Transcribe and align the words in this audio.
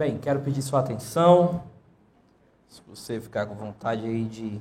Bem, 0.00 0.16
quero 0.16 0.40
pedir 0.40 0.62
sua 0.62 0.80
atenção. 0.80 1.62
Se 2.70 2.80
você 2.88 3.20
ficar 3.20 3.44
com 3.44 3.54
vontade 3.54 4.06
aí 4.06 4.24
de 4.24 4.58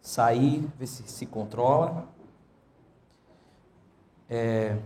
sair, 0.00 0.66
ver 0.78 0.86
se 0.86 1.02
se 1.02 1.26
controla. 1.26 2.08
É, 4.30 4.78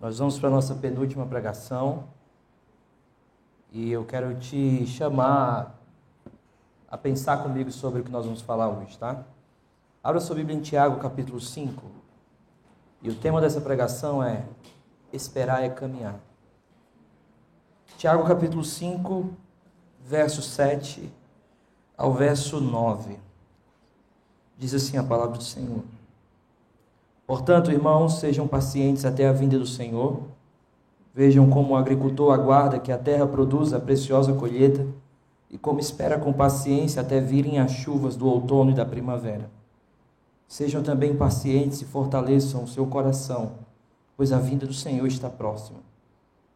nós 0.00 0.18
vamos 0.18 0.38
para 0.38 0.48
a 0.48 0.52
nossa 0.52 0.74
penúltima 0.74 1.26
pregação. 1.26 2.04
E 3.70 3.92
eu 3.92 4.02
quero 4.06 4.34
te 4.36 4.86
chamar 4.86 5.78
a 6.88 6.96
pensar 6.96 7.42
comigo 7.42 7.70
sobre 7.70 8.00
o 8.00 8.02
que 8.02 8.10
nós 8.10 8.24
vamos 8.24 8.40
falar 8.40 8.70
hoje, 8.70 8.98
tá? 8.98 9.24
Abra 10.02 10.22
sua 10.22 10.36
Bíblia 10.36 10.56
em 10.56 10.62
Tiago, 10.62 10.98
capítulo 11.00 11.38
5. 11.38 11.82
E 13.02 13.10
o 13.10 13.14
tema 13.14 13.42
dessa 13.42 13.60
pregação 13.60 14.24
é 14.24 14.42
Esperar 15.12 15.62
é 15.62 15.68
caminhar. 15.68 16.18
Tiago, 17.96 18.24
capítulo 18.24 18.64
5, 18.64 19.30
verso 20.04 20.42
7 20.42 21.10
ao 21.96 22.12
verso 22.12 22.60
9. 22.60 23.16
Diz 24.58 24.74
assim 24.74 24.96
a 24.96 25.02
palavra 25.02 25.38
do 25.38 25.44
Senhor. 25.44 25.82
Portanto, 27.26 27.70
irmãos, 27.70 28.18
sejam 28.18 28.48
pacientes 28.48 29.04
até 29.04 29.26
a 29.26 29.32
vinda 29.32 29.58
do 29.58 29.66
Senhor. 29.66 30.22
Vejam 31.14 31.48
como 31.48 31.72
o 31.72 31.76
agricultor 31.76 32.34
aguarda 32.34 32.80
que 32.80 32.90
a 32.90 32.98
terra 32.98 33.26
produza 33.26 33.76
a 33.76 33.80
preciosa 33.80 34.34
colheita 34.34 34.84
e 35.48 35.56
como 35.56 35.78
espera 35.78 36.18
com 36.18 36.32
paciência 36.32 37.00
até 37.00 37.20
virem 37.20 37.60
as 37.60 37.70
chuvas 37.70 38.16
do 38.16 38.26
outono 38.26 38.72
e 38.72 38.74
da 38.74 38.84
primavera. 38.84 39.48
Sejam 40.48 40.82
também 40.82 41.16
pacientes 41.16 41.80
e 41.80 41.84
fortaleçam 41.84 42.64
o 42.64 42.68
seu 42.68 42.86
coração, 42.86 43.52
pois 44.16 44.32
a 44.32 44.38
vinda 44.38 44.66
do 44.66 44.74
Senhor 44.74 45.06
está 45.06 45.30
próxima. 45.30 45.93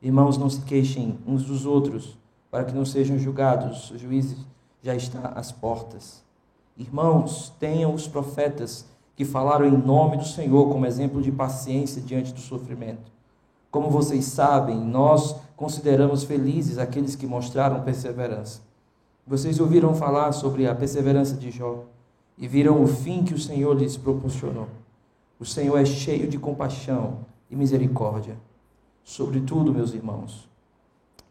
Irmãos, 0.01 0.39
não 0.39 0.49
se 0.49 0.61
queixem 0.61 1.19
uns 1.27 1.45
dos 1.45 1.67
outros, 1.67 2.17
para 2.51 2.65
que 2.65 2.75
não 2.75 2.85
sejam 2.85 3.19
julgados. 3.19 3.91
O 3.91 3.99
juiz 3.99 4.37
já 4.83 4.95
está 4.95 5.33
às 5.35 5.51
portas. 5.51 6.23
Irmãos, 6.77 7.53
tenham 7.59 7.93
os 7.93 8.07
profetas 8.07 8.87
que 9.17 9.25
falaram 9.25 9.67
em 9.67 9.77
nome 9.77 10.17
do 10.17 10.25
Senhor 10.25 10.69
como 10.71 10.87
exemplo 10.87 11.21
de 11.21 11.33
paciência 11.33 12.01
diante 12.01 12.33
do 12.33 12.39
sofrimento. 12.39 13.11
Como 13.71 13.91
vocês 13.91 14.25
sabem, 14.27 14.79
nós 14.79 15.35
consideramos 15.57 16.23
felizes 16.23 16.79
aqueles 16.79 17.17
que 17.17 17.27
mostraram 17.27 17.83
perseverança. 17.83 18.61
Vocês 19.27 19.59
ouviram 19.59 19.93
falar 19.95 20.31
sobre 20.33 20.69
a 20.69 20.75
perseverança 20.75 21.35
de 21.35 21.51
Jó 21.51 21.85
e 22.39 22.47
viram 22.47 22.81
o 22.83 22.87
fim 22.87 23.25
que 23.25 23.35
o 23.35 23.39
Senhor 23.39 23.77
lhes 23.77 23.97
proporcionou. 23.97 24.69
O 25.41 25.45
Senhor 25.45 25.77
é 25.77 25.85
cheio 25.85 26.29
de 26.29 26.39
compaixão 26.39 27.19
e 27.51 27.57
misericórdia. 27.57 28.39
Sobretudo, 29.09 29.73
meus 29.73 29.95
irmãos, 29.95 30.47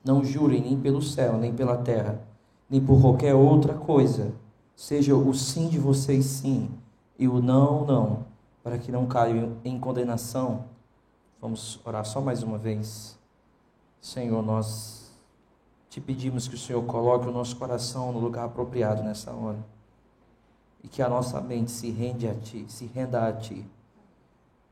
não 0.04 0.26
jurem 0.26 0.62
nem 0.62 0.82
pelo 0.82 1.00
céu, 1.00 1.38
nem 1.38 1.54
pela 1.54 1.78
terra, 1.78 2.20
nem 2.68 2.84
por 2.84 3.00
qualquer 3.00 3.36
outra 3.36 3.76
coisa. 3.76 4.34
Seja 4.76 5.16
o 5.16 5.32
sim 5.32 5.70
de 5.70 5.78
vocês 5.78 6.26
sim 6.26 6.72
e 7.20 7.28
o 7.28 7.40
não, 7.40 7.86
não, 7.86 8.26
para 8.64 8.80
que 8.80 8.92
não 8.92 9.06
caiam 9.06 9.58
em 9.64 9.80
condenação. 9.80 10.66
Vamos 11.40 11.80
orar 11.86 12.04
só 12.04 12.20
mais 12.20 12.42
uma 12.42 12.58
vez. 12.58 13.16
Senhor, 14.02 14.42
nós 14.42 15.16
te 15.88 16.02
pedimos 16.02 16.48
que 16.48 16.56
o 16.56 16.60
Senhor 16.60 16.84
coloque 16.84 17.28
o 17.28 17.32
nosso 17.32 17.56
coração 17.58 18.12
no 18.12 18.18
lugar 18.20 18.46
apropriado 18.46 19.04
nessa 19.04 19.32
hora 19.32 19.64
e 20.84 20.88
que 20.88 21.04
a 21.04 21.08
nossa 21.08 21.40
mente 21.40 21.70
se 21.70 21.92
rende 21.92 22.28
a 22.28 22.34
Ti, 22.34 22.66
se 22.68 22.88
renda 22.88 23.28
a 23.28 23.34
Ti. 23.34 23.64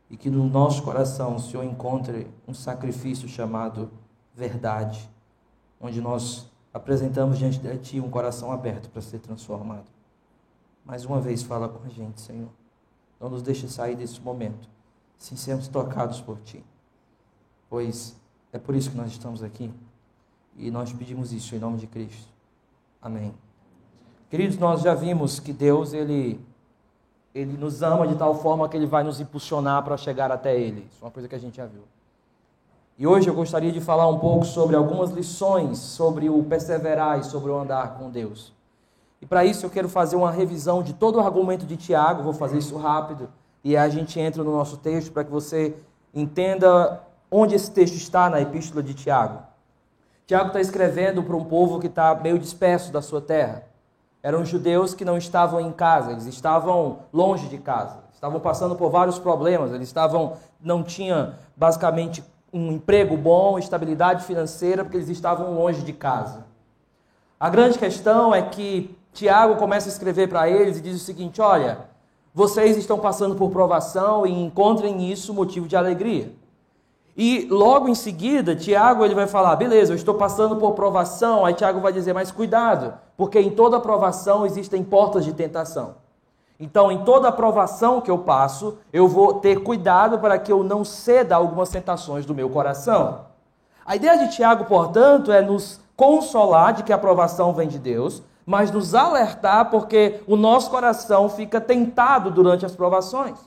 E 0.10 0.18
que 0.18 0.30
no 0.30 0.48
nosso 0.48 0.84
coração 0.84 1.36
o 1.36 1.40
Senhor 1.40 1.64
encontre 1.64 2.28
um 2.48 2.54
sacrifício 2.54 3.28
chamado 3.28 3.92
verdade, 4.34 5.10
onde 5.80 6.00
nós 6.00 6.50
apresentamos 6.74 7.38
diante 7.38 7.60
de 7.60 7.78
Ti 7.78 8.00
um 8.00 8.10
coração 8.10 8.52
aberto 8.52 8.90
para 8.90 9.02
ser 9.02 9.20
transformado. 9.20 9.86
Mais 10.86 11.06
uma 11.06 11.20
vez, 11.20 11.42
fala 11.42 11.68
com 11.68 11.86
a 11.86 11.90
gente, 11.90 12.22
Senhor. 12.22 12.50
Não 13.20 13.30
nos 13.30 13.42
deixe 13.42 13.68
sair 13.68 13.96
desse 13.96 14.22
momento 14.22 14.70
sem 15.18 15.38
sermos 15.38 15.68
tocados 15.68 16.22
por 16.22 16.40
Ti. 16.42 16.64
Pois 17.70 18.16
é 18.52 18.60
por 18.60 18.76
isso 18.76 18.92
que 18.92 18.98
nós 18.98 19.12
estamos 19.12 19.42
aqui 19.42 19.74
e 20.56 20.70
nós 20.70 20.94
pedimos 20.94 21.34
isso 21.34 21.56
em 21.56 21.60
nome 21.60 21.78
de 21.78 21.88
Cristo. 21.88 22.28
Amém. 23.02 23.34
Queridos, 24.30 24.58
nós 24.58 24.82
já 24.82 24.94
vimos 24.94 25.40
que 25.40 25.54
Deus 25.54 25.94
ele 25.94 26.40
ele 27.36 27.58
nos 27.58 27.84
ama 27.84 28.08
de 28.08 28.16
tal 28.16 28.34
forma 28.34 28.70
que 28.70 28.78
ele 28.78 28.86
vai 28.86 29.04
nos 29.04 29.20
impulsionar 29.20 29.84
para 29.84 29.98
chegar 29.98 30.32
até 30.32 30.58
ele. 30.58 30.88
Isso 30.90 31.00
é 31.02 31.06
uma 31.06 31.12
coisa 31.12 31.28
que 31.28 31.36
a 31.36 31.38
gente 31.38 31.58
já 31.58 31.66
viu. 31.66 31.82
E 32.98 33.06
hoje 33.06 33.28
eu 33.28 33.36
gostaria 33.36 33.74
de 33.74 33.82
falar 33.82 34.08
um 34.08 34.18
pouco 34.18 34.46
sobre 34.46 34.74
algumas 34.74 35.12
lições 35.12 35.78
sobre 35.80 36.30
o 36.30 36.42
perseverar 36.44 37.20
e 37.20 37.26
sobre 37.26 37.52
o 37.52 37.58
andar 37.58 37.96
com 37.98 38.10
Deus. 38.10 38.54
E 39.22 39.26
para 39.26 39.44
isso 39.44 39.66
eu 39.66 39.70
quero 39.70 39.90
fazer 39.90 40.16
uma 40.16 40.32
revisão 40.32 40.82
de 40.82 40.94
todo 40.94 41.18
o 41.18 41.20
argumento 41.20 41.66
de 41.66 41.76
Tiago, 41.76 42.24
vou 42.24 42.32
fazer 42.32 42.58
isso 42.58 42.78
rápido, 42.78 43.28
e 43.62 43.76
a 43.76 43.90
gente 43.90 44.18
entra 44.18 44.42
no 44.42 44.52
nosso 44.54 44.78
texto 44.78 45.12
para 45.12 45.26
que 45.26 45.32
você 45.32 45.76
entenda 46.14 47.02
onde 47.30 47.54
esse 47.54 47.70
texto 47.70 47.96
está 47.96 48.30
na 48.30 48.40
epístola 48.40 48.82
de 48.82 48.94
Tiago. 48.94 49.40
Tiago 50.26 50.48
está 50.48 50.62
escrevendo 50.62 51.22
para 51.22 51.36
um 51.36 51.44
povo 51.44 51.82
que 51.82 51.88
está 51.88 52.16
meio 52.16 52.40
disperso 52.40 52.94
da 52.94 53.02
sua 53.02 53.20
terra. 53.20 53.64
Eram 54.26 54.44
judeus 54.44 54.96
que 54.96 55.06
não 55.06 55.20
estavam 55.20 55.62
em 55.62 55.72
casa, 55.72 56.12
eles 56.12 56.26
estavam 56.26 56.98
longe 57.14 57.48
de 57.48 57.60
casa, 57.60 58.00
estavam 58.12 58.40
passando 58.40 58.76
por 58.76 58.90
vários 58.90 59.20
problemas, 59.20 59.72
eles 59.72 59.88
estavam 59.88 60.34
não 60.60 60.82
tinham 60.82 61.36
basicamente 61.56 62.24
um 62.52 62.72
emprego 62.72 63.16
bom, 63.16 63.60
estabilidade 63.60 64.24
financeira, 64.24 64.84
porque 64.84 64.98
eles 64.98 65.10
estavam 65.10 65.54
longe 65.54 65.84
de 65.84 65.94
casa. 65.94 66.44
A 67.40 67.50
grande 67.50 67.78
questão 67.78 68.34
é 68.34 68.42
que 68.42 68.98
Tiago 69.14 69.58
começa 69.58 69.90
a 69.90 69.92
escrever 69.92 70.28
para 70.28 70.50
eles 70.50 70.80
e 70.80 70.82
diz 70.82 70.96
o 70.96 71.06
seguinte: 71.06 71.40
olha, 71.40 71.82
vocês 72.34 72.78
estão 72.78 72.98
passando 72.98 73.36
por 73.36 73.52
provação 73.52 74.26
e 74.26 74.32
encontrem 74.32 74.96
nisso 74.96 75.36
motivo 75.36 75.68
de 75.68 75.78
alegria. 75.78 76.34
E 77.16 77.48
logo 77.52 77.88
em 77.88 77.94
seguida, 77.94 78.56
Tiago 78.56 79.06
ele 79.06 79.14
vai 79.14 79.28
falar: 79.28 79.56
beleza, 79.56 79.94
eu 79.94 79.96
estou 79.96 80.16
passando 80.16 80.56
por 80.56 80.72
provação. 80.72 81.46
Aí 81.46 81.54
Tiago 81.54 81.80
vai 81.80 81.94
dizer: 81.94 82.12
mas 82.12 82.32
cuidado, 82.32 83.05
porque 83.18 83.40
em 83.40 83.52
toda 83.52 83.80
provação 83.80 84.46
existem 84.46 84.84
portas 84.84 85.24
de 85.24 85.34
tentação. 85.34 85.96
Então, 86.60 86.92
em 86.92 87.04
toda 87.04 87.32
provação 87.32 88.00
que 88.00 88.10
eu 88.10 88.20
passo, 88.20 88.78
eu 88.94 89.08
vou 89.08 89.36
ter 89.36 89.62
cuidado 89.62 90.20
para 90.20 90.40
que 90.40 90.52
eu 90.52 90.64
não 90.64 90.86
ceda 90.86 91.36
a 91.36 91.38
algumas 91.38 91.70
tentações 91.70 92.26
do 92.26 92.34
meu 92.34 92.50
coração. 92.50 93.26
A 93.86 93.96
ideia 93.96 94.18
de 94.18 94.34
Tiago, 94.34 94.66
portanto, 94.66 95.32
é 95.32 95.42
nos 95.42 95.82
consolar 95.96 96.74
de 96.74 96.84
que 96.84 96.94
a 96.94 96.98
provação 96.98 97.54
vem 97.54 97.68
de 97.68 97.78
Deus, 97.78 98.24
mas 98.46 98.72
nos 98.72 98.96
alertar 98.96 99.70
porque 99.70 100.22
o 100.28 100.36
nosso 100.36 100.70
coração 100.70 101.28
fica 101.30 101.60
tentado 101.60 102.32
durante 102.32 102.66
as 102.66 102.76
provações. 102.76 103.38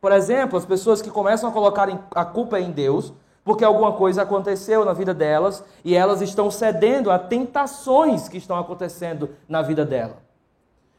Por 0.00 0.12
exemplo, 0.12 0.58
as 0.58 0.64
pessoas 0.64 1.00
que 1.00 1.10
começam 1.10 1.48
a 1.48 1.52
colocar 1.52 1.88
a 2.14 2.24
culpa 2.24 2.58
em 2.58 2.70
Deus, 2.70 3.12
porque 3.44 3.64
alguma 3.64 3.92
coisa 3.92 4.22
aconteceu 4.22 4.84
na 4.84 4.94
vida 4.94 5.12
delas 5.12 5.62
e 5.84 5.94
elas 5.94 6.22
estão 6.22 6.50
cedendo 6.50 7.10
a 7.10 7.18
tentações 7.18 8.28
que 8.28 8.38
estão 8.38 8.58
acontecendo 8.58 9.30
na 9.48 9.60
vida 9.60 9.84
dela. 9.84 10.16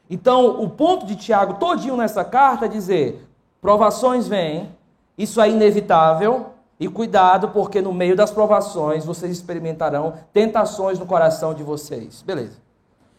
Então, 0.08 0.62
o 0.62 0.70
ponto 0.70 1.04
de 1.04 1.16
Tiago 1.16 1.54
todinho 1.54 1.96
nessa 1.96 2.24
carta 2.24 2.66
é 2.66 2.68
dizer: 2.68 3.28
provações 3.60 4.28
vêm, 4.28 4.72
isso 5.18 5.40
é 5.40 5.50
inevitável, 5.50 6.46
e 6.78 6.88
cuidado, 6.88 7.48
porque 7.48 7.80
no 7.80 7.92
meio 7.92 8.14
das 8.14 8.30
provações 8.30 9.04
vocês 9.04 9.32
experimentarão 9.32 10.14
tentações 10.32 10.98
no 10.98 11.06
coração 11.06 11.54
de 11.54 11.62
vocês. 11.62 12.22
Beleza. 12.22 12.58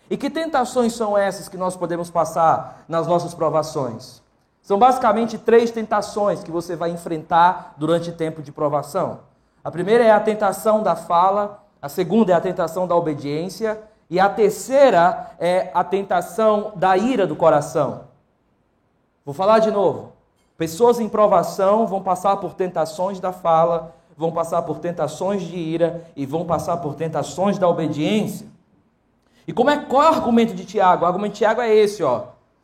E 0.09 0.15
que 0.15 0.29
tentações 0.29 0.94
são 0.94 1.18
essas 1.18 1.50
que 1.50 1.57
nós 1.57 1.75
podemos 1.75 2.09
passar 2.09 2.85
nas 2.88 3.07
nossas 3.07 3.33
provações? 3.33 4.21
São 4.67 4.77
basicamente 4.77 5.37
três 5.37 5.71
tentações 5.71 6.43
que 6.43 6.51
você 6.51 6.75
vai 6.75 6.89
enfrentar 6.89 7.73
durante 7.77 8.11
tempo 8.11 8.41
de 8.41 8.51
provação. 8.51 9.21
A 9.63 9.71
primeira 9.71 10.03
é 10.03 10.11
a 10.11 10.19
tentação 10.19 10.83
da 10.83 10.93
fala, 10.93 11.63
a 11.81 11.87
segunda 11.87 12.33
é 12.33 12.35
a 12.35 12.41
tentação 12.41 12.85
da 12.85 12.93
obediência 12.93 13.81
e 14.09 14.19
a 14.19 14.27
terceira 14.27 15.31
é 15.39 15.71
a 15.73 15.85
tentação 15.85 16.73
da 16.75 16.97
ira 16.97 17.25
do 17.25 17.33
coração. 17.33 18.01
Vou 19.23 19.33
falar 19.33 19.59
de 19.59 19.71
novo. 19.71 20.11
Pessoas 20.57 20.99
em 20.99 21.07
provação 21.07 21.87
vão 21.87 22.03
passar 22.03 22.35
por 22.35 22.53
tentações 22.53 23.21
da 23.21 23.31
fala, 23.31 23.95
vão 24.17 24.33
passar 24.33 24.63
por 24.63 24.79
tentações 24.79 25.43
de 25.43 25.55
ira 25.55 26.03
e 26.13 26.25
vão 26.25 26.45
passar 26.45 26.75
por 26.75 26.95
tentações 26.95 27.57
da 27.57 27.69
obediência. 27.69 28.45
E 29.47 29.53
como 29.53 29.69
é 29.69 29.77
qual 29.77 30.03
é 30.03 30.11
o 30.11 30.15
argumento 30.15 30.53
de 30.53 30.65
Tiago? 30.65 31.05
O 31.05 31.07
argumento 31.07 31.31
de 31.31 31.37
Tiago 31.37 31.61
é 31.61 31.73
esse, 31.73 32.03
ó. 32.03 32.23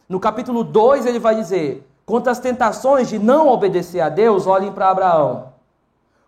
No 0.09 0.19
capítulo 0.19 0.65
2 0.65 1.05
ele 1.05 1.17
vai 1.17 1.35
dizer: 1.35 1.89
Contra 2.05 2.31
as 2.31 2.39
tentações 2.39 3.07
de 3.07 3.17
não 3.17 3.47
obedecer 3.47 4.01
a 4.01 4.09
Deus, 4.09 4.45
olhem 4.45 4.71
para 4.71 4.89
Abraão. 4.89 5.53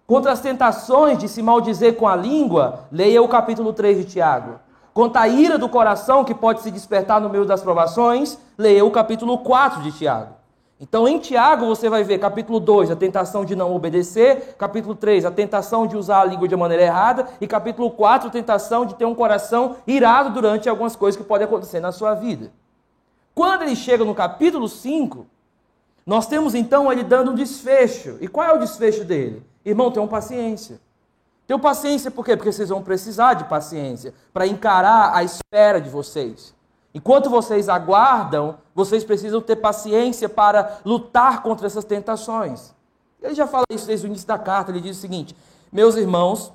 Contra 0.07 0.31
as 0.31 0.39
tentações 0.39 1.17
de 1.17 1.27
se 1.27 1.41
maldizer 1.41 1.95
com 1.95 2.07
a 2.07 2.15
língua, 2.15 2.85
leia 2.91 3.21
o 3.21 3.27
capítulo 3.27 3.73
3 3.73 3.97
de 3.97 4.05
Tiago. 4.05 4.59
Contra 4.93 5.21
a 5.21 5.27
ira 5.27 5.57
do 5.57 5.67
coração 5.67 6.23
que 6.23 6.33
pode 6.33 6.61
se 6.61 6.71
despertar 6.71 7.19
no 7.19 7.29
meio 7.29 7.43
das 7.43 7.61
provações, 7.61 8.37
leia 8.57 8.85
o 8.85 8.91
capítulo 8.91 9.39
4 9.39 9.81
de 9.81 9.91
Tiago. 9.91 10.35
Então, 10.79 11.07
em 11.07 11.17
Tiago, 11.19 11.65
você 11.65 11.89
vai 11.89 12.03
ver 12.03 12.19
capítulo 12.19 12.59
2, 12.59 12.91
a 12.91 12.95
tentação 12.95 13.43
de 13.43 13.55
não 13.55 13.75
obedecer, 13.75 14.55
capítulo 14.57 14.93
3, 14.93 15.25
a 15.25 15.31
tentação 15.31 15.87
de 15.87 15.97
usar 15.97 16.21
a 16.21 16.25
língua 16.25 16.47
de 16.47 16.55
maneira 16.55 16.83
errada, 16.83 17.27
e 17.41 17.47
capítulo 17.47 17.91
4, 17.91 18.27
a 18.27 18.31
tentação 18.31 18.85
de 18.85 18.93
ter 18.95 19.05
um 19.05 19.15
coração 19.15 19.77
irado 19.87 20.29
durante 20.29 20.69
algumas 20.69 20.95
coisas 20.95 21.19
que 21.19 21.27
podem 21.27 21.45
acontecer 21.45 21.79
na 21.79 21.91
sua 21.91 22.13
vida. 22.13 22.51
Quando 23.33 23.63
ele 23.63 23.75
chega 23.75 24.05
no 24.05 24.13
capítulo 24.13 24.67
5, 24.67 25.25
nós 26.05 26.27
temos 26.27 26.53
então 26.53 26.91
ele 26.91 27.03
dando 27.03 27.31
um 27.31 27.35
desfecho. 27.35 28.17
E 28.21 28.27
qual 28.27 28.47
é 28.47 28.53
o 28.53 28.59
desfecho 28.59 29.03
dele? 29.03 29.43
Irmão, 29.65 29.91
tenham 29.91 30.07
paciência. 30.07 30.79
Tenham 31.47 31.59
paciência 31.59 32.11
por 32.11 32.23
quê? 32.23 32.35
Porque 32.37 32.51
vocês 32.51 32.69
vão 32.69 32.83
precisar 32.83 33.33
de 33.33 33.45
paciência 33.45 34.13
para 34.31 34.45
encarar 34.45 35.15
a 35.15 35.23
espera 35.23 35.81
de 35.81 35.89
vocês. 35.89 36.53
Enquanto 36.93 37.29
vocês 37.29 37.67
aguardam, 37.67 38.57
vocês 38.73 39.03
precisam 39.03 39.41
ter 39.41 39.57
paciência 39.57 40.29
para 40.29 40.79
lutar 40.85 41.43
contra 41.43 41.67
essas 41.67 41.83
tentações. 41.83 42.73
Ele 43.21 43.35
já 43.35 43.47
fala 43.47 43.65
isso 43.71 43.87
desde 43.87 44.05
o 44.05 44.07
início 44.07 44.27
da 44.27 44.37
carta. 44.37 44.71
Ele 44.71 44.81
diz 44.81 44.97
o 44.97 45.01
seguinte: 45.01 45.35
Meus 45.71 45.95
irmãos, 45.95 46.53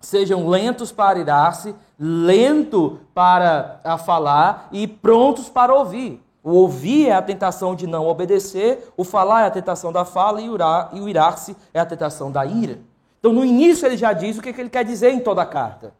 sejam 0.00 0.48
lentos 0.48 0.90
para 0.90 1.18
irar-se, 1.18 1.74
lento 1.98 2.98
para 3.14 3.80
a 3.84 3.96
falar 3.96 4.68
e 4.72 4.86
prontos 4.88 5.48
para 5.48 5.74
ouvir. 5.74 6.25
O 6.46 6.52
ouvir 6.52 7.08
é 7.08 7.12
a 7.12 7.20
tentação 7.20 7.74
de 7.74 7.88
não 7.88 8.06
obedecer, 8.06 8.92
o 8.96 9.02
falar 9.02 9.42
é 9.42 9.46
a 9.46 9.50
tentação 9.50 9.92
da 9.92 10.04
fala 10.04 10.40
e 10.40 10.48
o 10.48 11.08
irar-se 11.08 11.56
é 11.74 11.80
a 11.80 11.84
tentação 11.84 12.30
da 12.30 12.46
ira. 12.46 12.78
Então, 13.18 13.32
no 13.32 13.44
início, 13.44 13.84
ele 13.84 13.96
já 13.96 14.12
diz 14.12 14.38
o 14.38 14.40
que 14.40 14.50
ele 14.50 14.70
quer 14.70 14.84
dizer 14.84 15.10
em 15.10 15.18
toda 15.18 15.42
a 15.42 15.44
carta. 15.46 15.92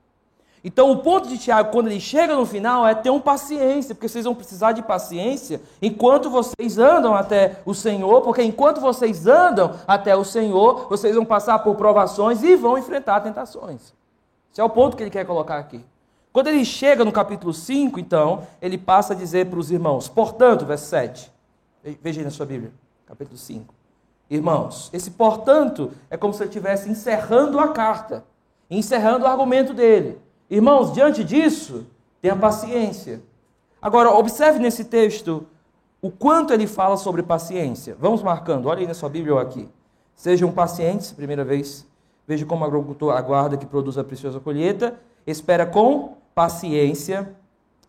Então, 0.63 0.93
o 0.93 0.99
ponto 0.99 1.29
de 1.29 1.37
Tiago, 1.37 1.73
quando 1.73 1.89
ele 1.89 1.99
chega 1.99 2.37
no 2.37 2.47
final, 2.47 2.87
é 2.87 2.95
ter 2.95 3.11
um 3.11 3.19
paciência, 3.19 3.93
porque 3.93 4.09
vocês 4.09 4.25
vão 4.25 4.37
precisar 4.37 4.71
de 4.71 4.83
paciência 4.83 5.61
enquanto 5.83 6.31
vocês 6.31 6.79
andam 6.79 7.13
até 7.13 7.61
o 7.67 7.75
Senhor, 7.75 8.23
porque 8.23 8.45
enquanto 8.45 8.81
vocês 8.81 9.27
andam 9.27 9.73
até 9.85 10.15
o 10.15 10.23
Senhor, 10.23 10.87
vocês 10.89 11.17
vão 11.17 11.25
passar 11.25 11.59
por 11.59 11.75
provações 11.75 12.45
e 12.45 12.55
vão 12.55 12.79
enfrentar 12.79 13.19
tentações. 13.19 13.93
Esse 14.53 14.61
é 14.61 14.65
o 14.65 14.71
ponto 14.71 14.97
que 14.97 15.03
ele 15.03 15.11
quer 15.11 15.27
colocar 15.27 15.59
aqui. 15.59 15.85
Quando 16.37 16.49
ele 16.49 16.67
chega 16.67 17.03
no 17.03 17.11
capítulo 17.11 17.55
5, 17.55 17.99
então, 17.99 18.47
ele 18.61 18.77
passa 18.77 19.15
a 19.15 19.17
dizer 19.17 19.47
para 19.47 19.59
os 19.59 19.71
irmãos, 19.71 20.07
portanto, 20.07 20.67
verso 20.67 20.85
7, 20.85 21.33
veja 22.03 22.21
aí 22.21 22.25
na 22.27 22.31
sua 22.31 22.45
Bíblia, 22.45 22.71
capítulo 23.07 23.39
5. 23.39 23.75
Irmãos, 24.29 24.91
esse 24.93 25.13
portanto 25.13 25.93
é 26.11 26.17
como 26.19 26.35
se 26.35 26.43
ele 26.43 26.51
estivesse 26.51 26.91
encerrando 26.91 27.59
a 27.59 27.69
carta, 27.69 28.23
encerrando 28.71 29.25
o 29.25 29.27
argumento 29.27 29.73
dele. 29.73 30.19
Irmãos, 30.51 30.93
diante 30.93 31.25
disso, 31.25 31.87
tenha 32.21 32.37
paciência. 32.37 33.23
Agora, 33.81 34.11
observe 34.11 34.59
nesse 34.59 34.85
texto 34.85 35.47
o 36.03 36.11
quanto 36.11 36.53
ele 36.53 36.67
fala 36.67 36.99
sobre 36.99 37.23
paciência. 37.23 37.97
Vamos 37.99 38.23
marcando, 38.23 38.67
olha 38.67 38.81
aí 38.81 38.87
na 38.87 38.93
sua 38.93 39.09
Bíblia 39.09 39.33
ou 39.33 39.41
aqui. 39.41 39.71
Sejam 40.15 40.53
pacientes, 40.53 41.13
primeira 41.13 41.47
vez. 41.47 41.87
Veja 42.29 42.45
como 42.45 42.63
o 42.63 42.69
agricultor 42.69 43.17
aguarda 43.17 43.57
que 43.57 43.65
produza 43.65 44.03
a 44.03 44.05
preciosa 44.05 44.39
colheita. 44.39 45.01
Espera 45.27 45.65
com 45.65 46.26
paciência. 46.37 47.35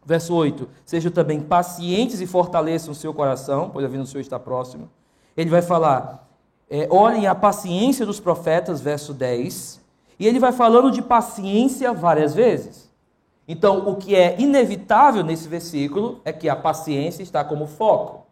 Verso 0.06 0.34
8. 0.34 0.70
Sejam 0.86 1.12
também 1.12 1.42
pacientes 1.42 2.22
e 2.22 2.26
fortaleçam 2.26 2.94
o 2.94 2.96
seu 2.96 3.14
coração, 3.14 3.70
pois 3.70 3.86
a 3.86 3.90
vinda 3.90 4.04
do 4.04 4.10
Senhor 4.10 4.22
está 4.22 4.40
próximo. 4.40 4.90
Ele 5.36 5.50
vai 5.50 5.62
falar, 5.62 6.26
é, 6.70 6.88
olhem 6.90 7.28
a 7.28 7.36
paciência 7.36 8.06
dos 8.06 8.20
profetas, 8.20 8.80
verso 8.80 9.14
10. 9.14 9.82
E 10.18 10.26
ele 10.26 10.40
vai 10.40 10.54
falando 10.54 10.90
de 10.90 11.02
paciência 11.02 11.92
várias 11.92 12.34
vezes. 12.34 12.90
Então, 13.46 13.90
o 13.90 13.98
que 13.98 14.16
é 14.16 14.40
inevitável 14.40 15.24
nesse 15.24 15.48
versículo 15.50 16.22
é 16.24 16.32
que 16.32 16.48
a 16.48 16.56
paciência 16.56 17.22
está 17.22 17.44
como 17.44 17.68
foco. 17.68 18.26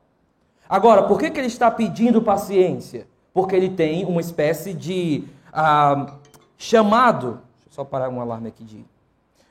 Agora, 0.67 1.03
por 1.03 1.19
que, 1.19 1.29
que 1.29 1.39
ele 1.39 1.47
está 1.47 1.69
pedindo 1.69 2.21
paciência? 2.21 3.05
Porque 3.33 3.55
ele 3.55 3.69
tem 3.69 4.05
uma 4.05 4.21
espécie 4.21 4.73
de 4.73 5.25
ah, 5.51 6.15
chamado. 6.57 7.41
Deixa 7.57 7.67
eu 7.67 7.73
só 7.73 7.83
parar 7.83 8.09
um 8.09 8.21
alarme 8.21 8.47
aqui 8.47 8.63
de. 8.63 8.94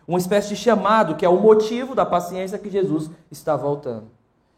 Uma 0.07 0.19
espécie 0.19 0.51
de 0.51 0.57
chamado, 0.57 1.15
que 1.15 1.25
é 1.25 1.29
o 1.29 1.41
motivo 1.41 1.95
da 1.95 2.05
paciência 2.05 2.59
que 2.59 2.71
Jesus 2.71 3.11
está 3.31 3.57
voltando. 3.57 4.05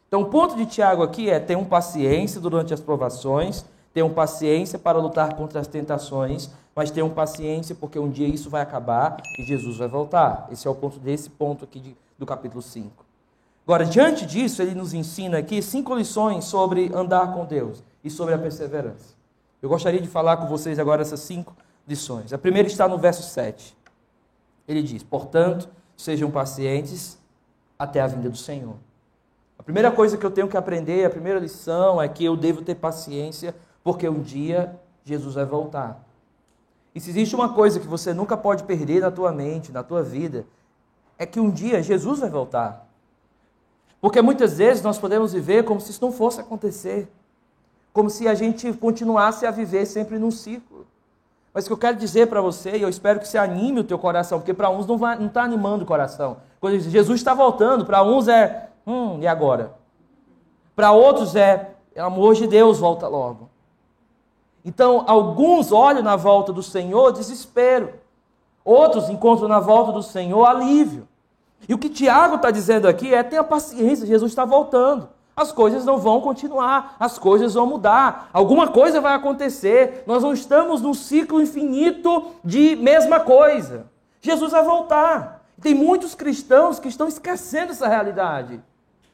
Então, 0.07 0.21
o 0.21 0.25
ponto 0.25 0.55
de 0.55 0.65
Tiago 0.65 1.03
aqui 1.03 1.29
é: 1.29 1.39
tenham 1.39 1.63
paciência 1.63 2.39
durante 2.39 2.73
as 2.73 2.79
provações, 2.79 3.65
tenham 3.93 4.09
paciência 4.09 4.77
para 4.77 4.99
lutar 4.99 5.35
contra 5.35 5.59
as 5.59 5.67
tentações, 5.67 6.49
mas 6.75 6.91
tenham 6.91 7.09
paciência, 7.09 7.75
porque 7.75 7.97
um 7.97 8.09
dia 8.09 8.27
isso 8.27 8.49
vai 8.49 8.61
acabar 8.61 9.17
e 9.39 9.43
Jesus 9.43 9.77
vai 9.77 9.87
voltar. 9.87 10.47
Esse 10.51 10.67
é 10.67 10.69
o 10.69 10.75
ponto 10.75 10.99
desse 10.99 11.29
ponto 11.29 11.65
aqui 11.65 11.79
de, 11.79 11.97
do 12.17 12.25
capítulo 12.25 12.61
5. 12.61 13.05
Agora, 13.65 13.85
diante 13.85 14.25
disso, 14.25 14.61
ele 14.61 14.75
nos 14.75 14.93
ensina 14.93 15.39
aqui 15.39 15.61
cinco 15.61 15.93
lições 15.93 16.45
sobre 16.45 16.89
andar 16.93 17.33
com 17.33 17.43
Deus 17.45 17.83
e 18.03 18.09
sobre 18.09 18.33
a 18.33 18.37
perseverança. 18.37 19.15
Eu 19.61 19.67
gostaria 19.67 19.99
de 19.99 20.07
falar 20.07 20.37
com 20.37 20.47
vocês 20.47 20.79
agora 20.79 21.01
essas 21.01 21.19
cinco 21.19 21.53
lições. 21.85 22.31
A 22.31 22.37
primeira 22.37 22.67
está 22.67 22.87
no 22.87 22.97
verso 22.97 23.23
7. 23.23 23.75
Ele 24.67 24.83
diz: 24.83 25.03
Portanto, 25.03 25.69
sejam 25.95 26.29
pacientes 26.29 27.17
até 27.77 28.01
a 28.01 28.07
vinda 28.07 28.29
do 28.29 28.37
Senhor. 28.37 28.75
A 29.57 29.63
primeira 29.63 29.91
coisa 29.91 30.17
que 30.17 30.25
eu 30.25 30.31
tenho 30.31 30.47
que 30.47 30.57
aprender, 30.57 31.05
a 31.05 31.09
primeira 31.09 31.39
lição, 31.39 32.01
é 32.01 32.07
que 32.07 32.23
eu 32.23 32.35
devo 32.35 32.61
ter 32.61 32.75
paciência, 32.75 33.55
porque 33.83 34.07
um 34.07 34.21
dia 34.21 34.79
Jesus 35.03 35.35
vai 35.35 35.45
voltar. 35.45 36.05
E 36.93 36.99
se 36.99 37.09
existe 37.09 37.35
uma 37.35 37.53
coisa 37.53 37.79
que 37.79 37.87
você 37.87 38.13
nunca 38.13 38.35
pode 38.35 38.63
perder 38.63 39.01
na 39.01 39.11
tua 39.11 39.31
mente, 39.31 39.71
na 39.71 39.83
tua 39.83 40.01
vida, 40.03 40.45
é 41.17 41.25
que 41.25 41.39
um 41.39 41.49
dia 41.49 41.81
Jesus 41.81 42.19
vai 42.19 42.29
voltar. 42.29 42.87
Porque 43.99 44.21
muitas 44.21 44.57
vezes 44.57 44.83
nós 44.83 44.97
podemos 44.97 45.33
viver 45.33 45.63
como 45.63 45.81
se 45.81 45.91
isso 45.91 46.03
não 46.03 46.11
fosse 46.11 46.39
acontecer. 46.39 47.07
Como 47.91 48.09
se 48.09 48.27
a 48.27 48.35
gente 48.35 48.71
continuasse 48.73 49.45
a 49.45 49.51
viver 49.51 49.85
sempre 49.85 50.19
num 50.19 50.31
ciclo. 50.31 50.85
Mas 51.57 51.65
o 51.65 51.69
que 51.69 51.73
eu 51.73 51.77
quero 51.79 51.97
dizer 51.97 52.27
para 52.27 52.39
você, 52.39 52.77
e 52.77 52.83
eu 52.83 52.87
espero 52.87 53.19
que 53.19 53.27
você 53.27 53.35
anime 53.35 53.79
o 53.79 53.83
teu 53.83 53.97
coração, 53.97 54.37
porque 54.37 54.53
para 54.53 54.69
uns 54.69 54.85
não 54.85 55.25
está 55.25 55.41
animando 55.41 55.83
o 55.83 55.87
coração. 55.87 56.37
Quando 56.59 56.77
Jesus 56.79 57.19
está 57.19 57.33
voltando, 57.33 57.83
para 57.83 58.03
uns 58.03 58.27
é, 58.27 58.69
hum, 58.85 59.17
e 59.21 59.25
agora? 59.25 59.73
Para 60.75 60.91
outros 60.91 61.35
é, 61.35 61.71
amor 61.97 62.35
de 62.35 62.45
Deus, 62.45 62.77
volta 62.77 63.07
logo. 63.07 63.49
Então, 64.63 65.03
alguns 65.07 65.71
olham 65.71 66.03
na 66.03 66.15
volta 66.15 66.53
do 66.53 66.61
Senhor 66.61 67.11
desespero, 67.11 67.91
outros 68.63 69.09
encontram 69.09 69.47
na 69.47 69.59
volta 69.59 69.91
do 69.91 70.03
Senhor 70.03 70.45
alívio. 70.45 71.07
E 71.67 71.73
o 71.73 71.79
que 71.79 71.89
Tiago 71.89 72.35
está 72.35 72.51
dizendo 72.51 72.87
aqui 72.87 73.15
é: 73.15 73.23
tenha 73.23 73.43
paciência, 73.43 74.05
Jesus 74.05 74.31
está 74.31 74.45
voltando. 74.45 75.09
As 75.37 75.51
coisas 75.51 75.85
não 75.85 75.99
vão 75.99 76.19
continuar, 76.19 76.95
as 76.99 77.19
coisas 77.19 77.53
vão 77.53 77.67
mudar, 77.67 78.27
alguma 78.33 78.69
coisa 78.69 78.99
vai 78.99 79.13
acontecer. 79.13 80.03
Nós 80.07 80.23
não 80.23 80.33
estamos 80.33 80.81
num 80.81 80.95
ciclo 80.95 81.39
infinito 81.39 82.31
de 82.43 82.75
mesma 82.75 83.19
coisa. 83.19 83.85
Jesus 84.19 84.51
vai 84.51 84.63
voltar. 84.63 85.45
Tem 85.61 85.75
muitos 85.75 86.15
cristãos 86.15 86.79
que 86.79 86.87
estão 86.87 87.07
esquecendo 87.07 87.71
essa 87.71 87.87
realidade. 87.87 88.59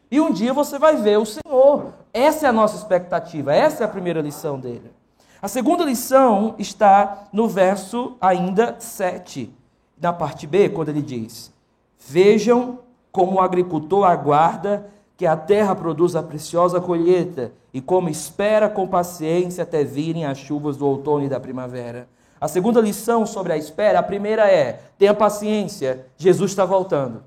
E 0.10 0.22
um 0.22 0.32
dia 0.32 0.53
você 0.53 0.80
vai 0.80 0.96
ver 0.96 1.20
o 1.20 1.25
Senhor. 1.25 1.94
Essa 2.13 2.46
é 2.46 2.50
a 2.50 2.53
nossa 2.53 2.77
expectativa, 2.77 3.53
essa 3.53 3.84
é 3.84 3.86
a 3.86 3.89
primeira 3.89 4.22
lição 4.22 4.58
dele. 4.58 4.94
A 5.42 5.50
segunda 5.50 5.84
lição 5.84 6.56
está 6.58 7.27
no 7.34 7.50
verso 7.50 8.15
ainda 8.22 8.77
7, 8.80 9.53
na 10.00 10.13
parte 10.13 10.48
B, 10.48 10.70
quando 10.70 10.88
ele 10.88 11.01
diz: 11.01 11.51
Vejam 12.00 12.80
como 13.12 13.34
o 13.34 13.42
agricultor 13.42 14.06
aguarda 14.06 14.89
que 15.17 15.25
a 15.25 15.38
terra 15.38 15.75
produza 15.75 16.20
a 16.20 16.24
preciosa 16.24 16.82
colheita 16.82 17.51
e 17.74 17.82
como 17.82 18.10
espera 18.10 18.70
com 18.70 18.88
paciência 18.88 19.63
até 19.63 19.84
virem 19.84 20.25
as 20.25 20.38
chuvas 20.38 20.77
do 20.77 20.88
outono 20.88 21.25
e 21.25 21.29
da 21.29 21.39
primavera. 21.39 22.08
A 22.39 22.48
segunda 22.48 22.82
lição 22.82 23.25
sobre 23.25 23.53
a 23.53 23.58
espera, 23.58 24.00
a 24.00 24.03
primeira 24.03 24.51
é: 24.51 24.82
tenha 24.98 25.13
paciência, 25.13 26.08
Jesus 26.17 26.51
está 26.51 26.65
voltando. 26.65 27.24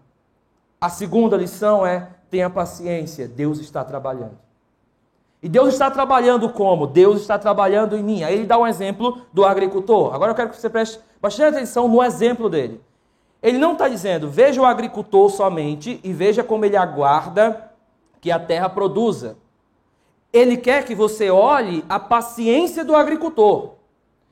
A 0.81 0.89
segunda 0.89 1.37
lição 1.37 1.87
é: 1.87 2.09
tenha 2.31 2.51
paciência, 2.51 3.27
Deus 3.27 3.59
está 3.59 3.83
trabalhando. 3.83 4.37
E 5.43 5.49
Deus 5.49 5.69
está 5.69 5.91
trabalhando 5.91 6.49
como? 6.49 6.87
Deus 6.87 7.21
está 7.21 7.39
trabalhando 7.39 7.97
em 7.97 8.03
mim. 8.03 8.23
Aí 8.25 8.35
ele 8.35 8.47
dá 8.47 8.59
um 8.59 8.67
exemplo 8.67 9.23
do 9.33 9.45
agricultor. 9.45 10.15
Agora 10.15 10.33
eu 10.33 10.35
quero 10.35 10.51
que 10.51 10.57
você 10.57 10.69
preste 10.69 10.99
bastante 11.21 11.55
atenção 11.55 11.87
no 11.87 12.03
exemplo 12.03 12.49
dele. 12.49 12.81
Ele 13.43 13.59
não 13.59 13.75
está 13.75 13.89
dizendo, 13.89 14.29
veja 14.29 14.61
o 14.61 14.65
agricultor 14.65 15.31
somente 15.31 16.01
e 16.03 16.13
veja 16.13 16.43
como 16.43 16.65
ele 16.65 16.77
aguarda 16.77 17.71
que 18.21 18.31
a 18.31 18.39
terra 18.39 18.69
produza. 18.69 19.37
Ele 20.33 20.57
quer 20.57 20.85
que 20.85 20.95
você 20.95 21.31
olhe 21.31 21.85
a 21.89 21.99
paciência 21.99 22.85
do 22.85 22.95
agricultor. 22.95 23.75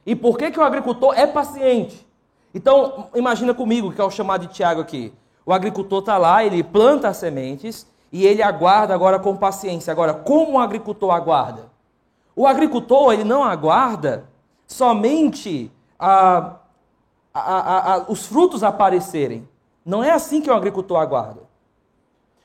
E 0.04 0.14
por 0.14 0.36
que, 0.36 0.50
que 0.50 0.60
o 0.60 0.64
agricultor 0.64 1.14
é 1.18 1.26
paciente? 1.26 2.06
Então, 2.54 3.08
imagina 3.14 3.54
comigo, 3.54 3.92
que 3.92 4.00
é 4.00 4.04
o 4.04 4.10
chamado 4.10 4.46
de 4.46 4.52
Tiago 4.52 4.80
aqui. 4.80 5.12
O 5.46 5.52
agricultor 5.52 6.00
está 6.00 6.16
lá, 6.16 6.44
ele 6.44 6.62
planta 6.62 7.08
as 7.08 7.16
sementes, 7.16 7.86
e 8.12 8.24
ele 8.24 8.42
aguarda 8.42 8.94
agora 8.94 9.18
com 9.18 9.36
paciência. 9.36 9.90
Agora, 9.90 10.14
como 10.14 10.52
o 10.52 10.58
agricultor 10.60 11.10
aguarda? 11.10 11.68
O 12.36 12.46
agricultor 12.46 13.12
ele 13.12 13.24
não 13.24 13.42
aguarda 13.42 14.24
somente 14.68 15.70
a, 15.98 16.56
a, 17.32 17.94
a, 17.94 17.98
os 18.08 18.26
frutos 18.26 18.62
aparecerem. 18.62 19.48
Não 19.84 20.02
é 20.02 20.10
assim 20.10 20.40
que 20.40 20.48
o 20.48 20.54
agricultor 20.54 21.00
aguarda. 21.00 21.42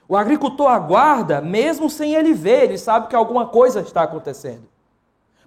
O 0.10 0.18
agricultor 0.18 0.68
aguarda, 0.70 1.40
mesmo 1.40 1.88
sem 1.88 2.16
ele 2.16 2.34
ver, 2.34 2.64
ele 2.64 2.80
sabe 2.80 3.08
que 3.08 3.16
alguma 3.16 3.46
coisa 3.46 3.82
está 3.82 4.02
acontecendo. 4.02 4.68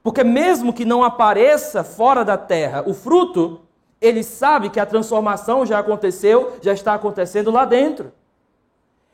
Porque 0.05 0.23
mesmo 0.23 0.73
que 0.73 0.85
não 0.85 1.03
apareça 1.03 1.83
fora 1.83 2.25
da 2.25 2.37
terra 2.39 2.85
o 2.87 2.95
fruto, 2.95 3.63
ele 4.01 4.23
sabe 4.23 4.71
que 4.71 4.79
a 4.79 4.87
transformação 4.87 5.67
já 5.67 5.81
aconteceu, 5.81 6.59
já 6.63 6.73
está 6.73 6.95
acontecendo 6.95 7.51
lá 7.51 7.65
dentro. 7.65 8.13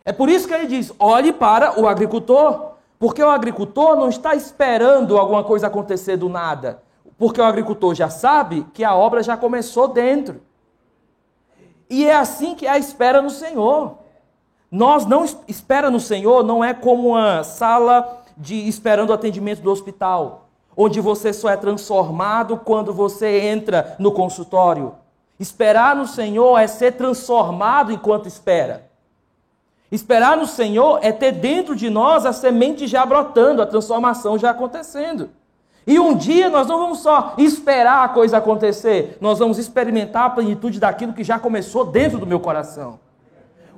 É 0.05 0.13
por 0.13 0.29
isso 0.29 0.47
que 0.47 0.53
ele 0.53 0.67
diz: 0.67 0.93
olhe 0.99 1.33
para 1.33 1.81
o 1.81 1.89
agricultor, 1.89 2.73
porque 2.99 3.23
o 3.23 3.31
agricultor 3.31 3.97
não 3.97 4.11
está 4.11 4.35
esperando 4.35 5.17
alguma 5.17 5.43
coisa 5.43 5.69
acontecer 5.69 6.19
do 6.19 6.29
nada, 6.29 6.83
porque 7.17 7.41
o 7.41 7.45
agricultor 7.45 7.95
já 7.95 8.11
sabe 8.11 8.67
que 8.75 8.85
a 8.85 8.95
obra 8.95 9.23
já 9.23 9.35
começou 9.35 9.89
dentro. 9.89 10.43
E 11.89 12.05
é 12.05 12.15
assim 12.15 12.55
que 12.55 12.67
é 12.67 12.71
a 12.71 12.79
espera 12.79 13.23
no 13.23 13.31
Senhor. 13.31 13.97
Nós 14.71 15.07
não 15.07 15.25
espera 15.47 15.91
no 15.91 16.01
Senhor 16.01 16.45
não 16.45 16.63
é 16.63 16.75
como 16.75 17.11
uma 17.11 17.43
sala 17.43 18.23
de 18.37 18.69
esperando 18.69 19.13
atendimento 19.13 19.63
do 19.63 19.71
hospital 19.71 20.49
onde 20.81 21.01
você 21.01 21.33
só 21.33 21.51
é 21.51 21.57
transformado 21.57 22.57
quando 22.57 22.95
você 22.95 23.41
entra 23.41 23.97
no 23.99 24.13
consultório. 24.13 24.95
Esperar 25.41 25.97
no 25.97 26.07
Senhor 26.07 26.57
é 26.57 26.69
ser 26.69 26.93
transformado 26.93 27.91
enquanto 27.91 28.29
espera. 28.29 28.89
Esperar 29.91 30.37
no 30.37 30.47
Senhor 30.47 31.01
é 31.03 31.11
ter 31.11 31.33
dentro 31.33 31.75
de 31.75 31.91
nós 31.91 32.25
a 32.25 32.33
semente 32.33 32.87
já 32.87 33.05
brotando, 33.05 33.61
a 33.61 33.67
transformação 33.67 34.39
já 34.39 34.51
acontecendo. 34.51 35.31
E 35.85 35.99
um 35.99 36.15
dia 36.15 36.49
nós 36.49 36.69
não 36.69 36.79
vamos 36.79 37.01
só 37.01 37.35
esperar 37.39 38.05
a 38.05 38.09
coisa 38.09 38.37
acontecer, 38.37 39.19
nós 39.21 39.41
vamos 39.41 39.59
experimentar 39.59 40.27
a 40.27 40.31
plenitude 40.31 40.79
daquilo 40.79 41.13
que 41.13 41.25
já 41.25 41.41
começou 41.41 41.87
dentro 41.87 42.19
do 42.19 42.27
meu 42.27 42.39
coração. 42.39 43.01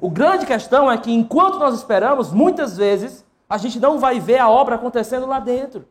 O 0.00 0.08
grande 0.08 0.46
questão 0.46 0.90
é 0.90 0.96
que 0.96 1.12
enquanto 1.12 1.58
nós 1.58 1.74
esperamos, 1.74 2.32
muitas 2.32 2.76
vezes 2.76 3.24
a 3.48 3.58
gente 3.58 3.78
não 3.78 3.98
vai 3.98 4.18
ver 4.18 4.38
a 4.38 4.48
obra 4.48 4.76
acontecendo 4.76 5.26
lá 5.26 5.38
dentro. 5.38 5.84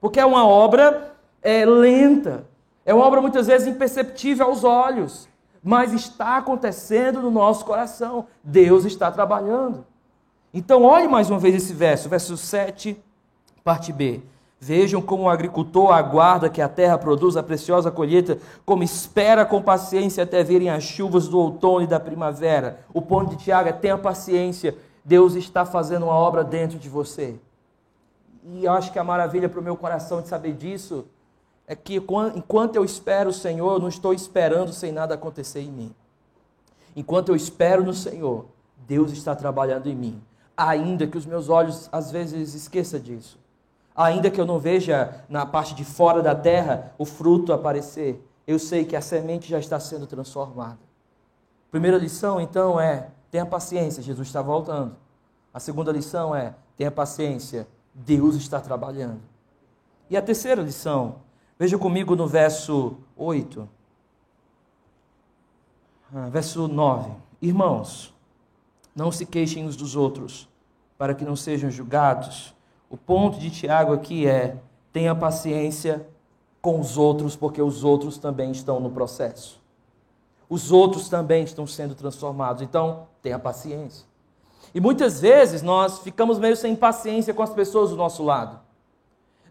Porque 0.00 0.20
é 0.20 0.26
uma 0.26 0.46
obra 0.46 1.14
é, 1.40 1.64
lenta, 1.64 2.44
é 2.84 2.92
uma 2.92 3.06
obra 3.06 3.20
muitas 3.20 3.46
vezes 3.46 3.66
imperceptível 3.66 4.46
aos 4.46 4.64
olhos, 4.64 5.28
mas 5.62 5.94
está 5.94 6.36
acontecendo 6.36 7.22
no 7.22 7.30
nosso 7.30 7.64
coração. 7.64 8.26
Deus 8.42 8.84
está 8.84 9.10
trabalhando. 9.10 9.86
Então, 10.52 10.82
olhe 10.82 11.08
mais 11.08 11.30
uma 11.30 11.38
vez 11.38 11.54
esse 11.54 11.72
verso, 11.72 12.08
verso 12.08 12.36
7, 12.36 13.02
parte 13.64 13.92
B. 13.92 14.20
Vejam 14.64 15.02
como 15.02 15.24
o 15.24 15.28
agricultor 15.28 15.92
aguarda 15.92 16.48
que 16.48 16.62
a 16.62 16.68
terra 16.70 16.96
produza 16.96 17.40
a 17.40 17.42
preciosa 17.42 17.90
colheita, 17.90 18.38
como 18.64 18.82
espera 18.82 19.44
com 19.44 19.60
paciência 19.60 20.24
até 20.24 20.42
virem 20.42 20.70
as 20.70 20.82
chuvas 20.82 21.28
do 21.28 21.38
outono 21.38 21.82
e 21.82 21.86
da 21.86 22.00
primavera. 22.00 22.80
O 22.94 23.02
ponto 23.02 23.36
de 23.36 23.44
Tiago 23.44 23.68
é 23.68 23.74
tenha 23.74 23.98
paciência. 23.98 24.74
Deus 25.04 25.34
está 25.34 25.66
fazendo 25.66 26.04
uma 26.04 26.14
obra 26.14 26.42
dentro 26.42 26.78
de 26.78 26.88
você. 26.88 27.36
E 28.42 28.64
eu 28.64 28.72
acho 28.72 28.90
que 28.90 28.98
a 28.98 29.04
maravilha 29.04 29.50
para 29.50 29.60
o 29.60 29.62
meu 29.62 29.76
coração 29.76 30.22
de 30.22 30.28
saber 30.28 30.54
disso 30.54 31.04
é 31.66 31.76
que 31.76 32.02
enquanto 32.34 32.76
eu 32.76 32.86
espero 32.86 33.28
o 33.28 33.34
Senhor, 33.34 33.70
eu 33.74 33.78
não 33.78 33.88
estou 33.88 34.14
esperando 34.14 34.72
sem 34.72 34.92
nada 34.92 35.12
acontecer 35.12 35.60
em 35.60 35.70
mim. 35.70 35.94
Enquanto 36.96 37.28
eu 37.28 37.36
espero 37.36 37.84
no 37.84 37.92
Senhor, 37.92 38.46
Deus 38.88 39.12
está 39.12 39.36
trabalhando 39.36 39.90
em 39.90 39.94
mim. 39.94 40.22
Ainda 40.56 41.06
que 41.06 41.18
os 41.18 41.26
meus 41.26 41.50
olhos 41.50 41.86
às 41.92 42.10
vezes 42.10 42.54
esqueçam 42.54 42.98
disso. 42.98 43.43
Ainda 43.94 44.30
que 44.30 44.40
eu 44.40 44.46
não 44.46 44.58
veja 44.58 45.24
na 45.28 45.46
parte 45.46 45.74
de 45.74 45.84
fora 45.84 46.20
da 46.20 46.34
terra 46.34 46.92
o 46.98 47.04
fruto 47.04 47.52
aparecer, 47.52 48.26
eu 48.46 48.58
sei 48.58 48.84
que 48.84 48.96
a 48.96 49.00
semente 49.00 49.48
já 49.48 49.58
está 49.58 49.78
sendo 49.78 50.06
transformada. 50.06 50.78
Primeira 51.70 51.96
lição, 51.96 52.40
então, 52.40 52.80
é: 52.80 53.08
tenha 53.30 53.46
paciência, 53.46 54.02
Jesus 54.02 54.28
está 54.28 54.42
voltando. 54.42 54.96
A 55.52 55.60
segunda 55.60 55.92
lição 55.92 56.34
é: 56.34 56.54
tenha 56.76 56.90
paciência, 56.90 57.68
Deus 57.94 58.34
está 58.34 58.60
trabalhando. 58.60 59.20
E 60.10 60.16
a 60.16 60.22
terceira 60.22 60.60
lição, 60.60 61.16
veja 61.58 61.78
comigo 61.78 62.14
no 62.16 62.26
verso 62.26 62.96
8. 63.16 63.68
Ah, 66.12 66.28
verso 66.28 66.68
9. 66.68 67.10
Irmãos, 67.40 68.14
não 68.94 69.10
se 69.10 69.24
queixem 69.26 69.66
uns 69.66 69.76
dos 69.76 69.96
outros, 69.96 70.48
para 70.96 71.14
que 71.14 71.24
não 71.24 71.34
sejam 71.34 71.70
julgados. 71.70 72.54
O 72.88 72.96
ponto 72.96 73.38
de 73.38 73.50
Tiago 73.50 73.92
aqui 73.92 74.26
é: 74.26 74.56
tenha 74.92 75.14
paciência 75.14 76.06
com 76.62 76.80
os 76.80 76.96
outros, 76.96 77.36
porque 77.36 77.60
os 77.60 77.84
outros 77.84 78.16
também 78.16 78.50
estão 78.50 78.80
no 78.80 78.90
processo. 78.90 79.62
Os 80.48 80.70
outros 80.70 81.08
também 81.08 81.44
estão 81.44 81.66
sendo 81.66 81.94
transformados. 81.94 82.62
Então, 82.62 83.06
tenha 83.20 83.38
paciência. 83.38 84.06
E 84.74 84.80
muitas 84.80 85.20
vezes 85.20 85.62
nós 85.62 85.98
ficamos 86.00 86.38
meio 86.38 86.56
sem 86.56 86.74
paciência 86.74 87.34
com 87.34 87.42
as 87.42 87.50
pessoas 87.50 87.90
do 87.90 87.96
nosso 87.96 88.22
lado. 88.22 88.60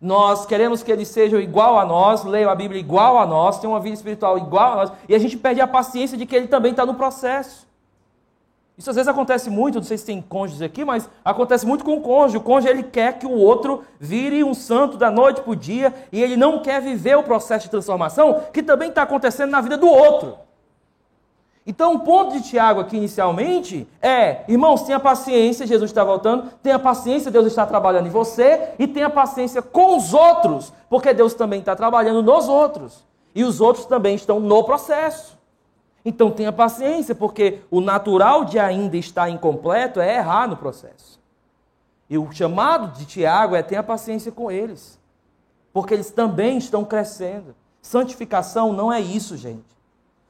Nós 0.01 0.45
queremos 0.45 0.83
que 0.83 0.91
eles 0.91 1.07
sejam 1.07 1.39
igual 1.39 1.79
a 1.79 1.85
nós, 1.85 2.25
leiam 2.25 2.51
a 2.51 2.55
Bíblia 2.55 2.79
igual 2.79 3.17
a 3.17 3.25
nós, 3.25 3.57
tenham 3.57 3.71
uma 3.73 3.79
vida 3.79 3.95
espiritual 3.95 4.37
igual 4.37 4.73
a 4.73 4.75
nós, 4.75 4.91
e 5.07 5.15
a 5.15 5.19
gente 5.19 5.37
perde 5.37 5.61
a 5.61 5.67
paciência 5.67 6.17
de 6.17 6.25
que 6.25 6.35
ele 6.35 6.47
também 6.47 6.71
está 6.71 6.85
no 6.85 6.95
processo. 6.95 7.65
Isso 8.77 8.89
às 8.89 8.96
vezes 8.96 9.08
acontece 9.08 9.51
muito, 9.51 9.75
não 9.75 9.84
sei 9.84 9.98
se 9.98 10.06
tem 10.06 10.20
cônjuges 10.20 10.62
aqui, 10.62 10.84
mas 10.84 11.08
acontece 11.24 11.65
muito 11.65 11.84
com 11.84 11.96
o 11.96 12.01
cônjuge. 12.01 12.38
O 12.38 12.42
cônjuge 12.42 12.70
ele 12.70 12.84
quer 12.84 13.20
que 13.20 13.25
o 13.25 13.32
outro 13.32 13.84
vire 14.00 14.44
um 14.44 14.53
santo 14.53 14.98
da 14.98 15.12
noite 15.12 15.42
para 15.42 15.51
o 15.51 15.56
dia 15.56 15.94
e 16.12 16.22
ele 16.22 16.36
não 16.36 16.60
quer 16.60 16.82
viver 16.82 17.15
o 17.15 17.24
processo 17.24 17.65
de 17.65 17.72
transformação 17.72 18.46
que 18.51 18.63
também 18.63 18.89
está 18.89 19.03
acontecendo 19.03 19.51
na 19.51 19.62
vida 19.62 19.77
do 19.77 19.88
outro. 19.88 20.38
Então, 21.65 21.94
o 21.94 22.00
ponto 22.00 22.34
de 22.34 22.42
Tiago 22.42 22.82
aqui 22.82 22.98
inicialmente 22.98 23.88
é: 24.01 24.44
irmãos, 24.48 24.82
tenha 24.84 25.00
paciência, 25.00 25.65
Jesus 25.65 25.92
está 25.92 26.03
voltando, 26.03 26.51
tenha 26.62 26.77
paciência, 26.77 27.32
Deus 27.32 27.46
está 27.46 27.65
trabalhando 27.65 28.08
em 28.08 28.12
você, 28.12 28.74
e 28.77 28.86
tenha 28.86 29.10
paciência 29.10 29.62
com 29.62 29.96
os 29.96 30.13
outros, 30.13 30.74
porque 30.89 31.13
Deus 31.13 31.34
também 31.34 31.60
está 31.60 31.75
trabalhando 31.75 32.22
nos 32.22 32.50
outros, 32.50 33.06
e 33.34 33.44
os 33.46 33.62
outros 33.62 33.86
também 33.86 34.15
estão 34.15 34.42
no 34.42 34.63
processo. 34.63 35.38
Então, 36.05 36.31
tenha 36.31 36.51
paciência, 36.51 37.15
porque 37.15 37.62
o 37.72 37.79
natural 37.79 38.43
de 38.43 38.60
ainda 38.60 38.98
estar 38.98 39.29
incompleto 39.29 40.00
é 40.00 40.17
errar 40.17 40.48
no 40.48 40.57
processo. 40.57 41.19
E 42.10 42.17
o 42.17 42.31
chamado 42.31 42.98
de 42.98 43.05
Tiago 43.05 43.55
é: 43.55 43.63
tenha 43.63 43.81
paciência 43.81 44.31
com 44.31 44.51
eles, 44.51 45.00
porque 45.72 45.93
eles 45.93 46.12
também 46.12 46.57
estão 46.57 46.83
crescendo. 46.83 47.55
Santificação 47.81 48.74
não 48.74 48.91
é 48.91 49.00
isso, 49.00 49.38
gente. 49.38 49.74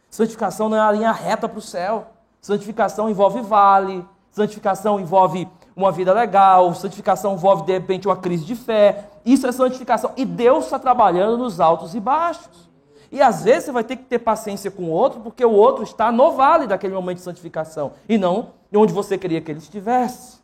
Santificação 0.10 0.70
não 0.70 0.78
é 0.78 0.80
a 0.80 0.92
linha 0.92 1.12
reta 1.12 1.50
para 1.50 1.58
o 1.58 1.62
céu. 1.62 2.08
Santificação 2.40 3.10
envolve 3.10 3.42
vale, 3.42 4.06
santificação 4.32 5.00
envolve 5.00 5.48
uma 5.76 5.92
vida 5.92 6.14
legal, 6.14 6.74
santificação 6.74 7.34
envolve, 7.34 7.64
de 7.64 7.74
repente, 7.74 8.08
uma 8.08 8.16
crise 8.16 8.44
de 8.46 8.56
fé. 8.56 9.10
Isso 9.26 9.48
é 9.48 9.52
santificação. 9.52 10.12
E 10.16 10.26
Deus 10.26 10.66
está 10.66 10.78
trabalhando 10.78 11.38
nos 11.38 11.60
altos 11.60 11.96
e 11.96 12.00
baixos. 12.00 12.70
E 13.14 13.22
às 13.22 13.44
vezes 13.44 13.66
você 13.66 13.72
vai 13.72 13.84
ter 13.84 13.96
que 13.96 14.06
ter 14.06 14.18
paciência 14.18 14.72
com 14.72 14.86
o 14.86 14.90
outro, 14.90 15.22
porque 15.22 15.46
o 15.46 15.52
outro 15.52 15.84
está 15.84 16.12
no 16.12 16.32
vale 16.32 16.66
daquele 16.66 16.96
momento 16.96 17.18
de 17.18 17.24
santificação, 17.24 17.92
e 18.10 18.18
não 18.18 18.54
onde 18.74 18.92
você 18.92 19.20
queria 19.20 19.40
que 19.40 19.52
ele 19.52 19.60
estivesse. 19.60 20.40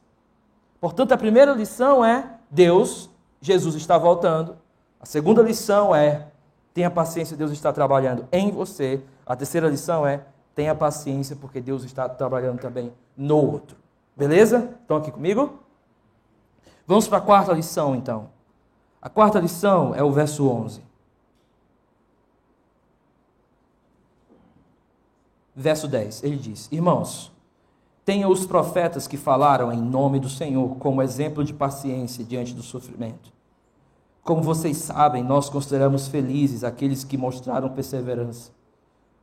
Portanto, 0.79 1.11
a 1.11 1.17
primeira 1.17 1.51
lição 1.51 2.05
é: 2.05 2.37
Deus, 2.47 3.09
Jesus 3.41 3.73
está 3.73 3.97
voltando. 3.97 4.55
A 4.99 5.05
segunda 5.07 5.41
lição 5.41 5.95
é: 5.95 6.27
tenha 6.71 6.91
paciência, 6.91 7.35
Deus 7.35 7.49
está 7.49 7.73
trabalhando 7.73 8.27
em 8.31 8.51
você. 8.51 9.01
A 9.25 9.35
terceira 9.35 9.67
lição 9.67 10.05
é: 10.05 10.21
tenha 10.53 10.75
paciência, 10.75 11.35
porque 11.35 11.59
Deus 11.59 11.83
está 11.83 12.07
trabalhando 12.07 12.59
também 12.59 12.93
no 13.17 13.37
outro. 13.51 13.77
Beleza? 14.15 14.77
Estão 14.79 14.97
aqui 14.97 15.09
comigo? 15.11 15.57
Vamos 16.85 17.07
para 17.07 17.17
a 17.17 17.21
quarta 17.21 17.51
lição, 17.51 17.95
então. 17.95 18.29
A 19.01 19.09
quarta 19.09 19.39
lição 19.39 19.95
é 19.95 20.03
o 20.03 20.11
verso 20.11 20.47
11. 20.47 20.87
Verso 25.61 25.89
10, 25.89 26.23
ele 26.23 26.37
diz: 26.37 26.69
Irmãos, 26.71 27.33
tenha 28.05 28.29
os 28.29 28.45
profetas 28.45 29.07
que 29.07 29.17
falaram 29.17 29.73
em 29.73 29.81
nome 29.81 30.17
do 30.17 30.29
Senhor 30.29 30.77
como 30.77 31.01
exemplo 31.01 31.43
de 31.43 31.53
paciência 31.53 32.23
diante 32.23 32.53
do 32.53 32.63
sofrimento. 32.63 33.33
Como 34.23 34.41
vocês 34.41 34.77
sabem, 34.77 35.21
nós 35.21 35.49
consideramos 35.49 36.07
felizes 36.07 36.63
aqueles 36.63 37.03
que 37.03 37.17
mostraram 37.17 37.67
perseverança. 37.71 38.51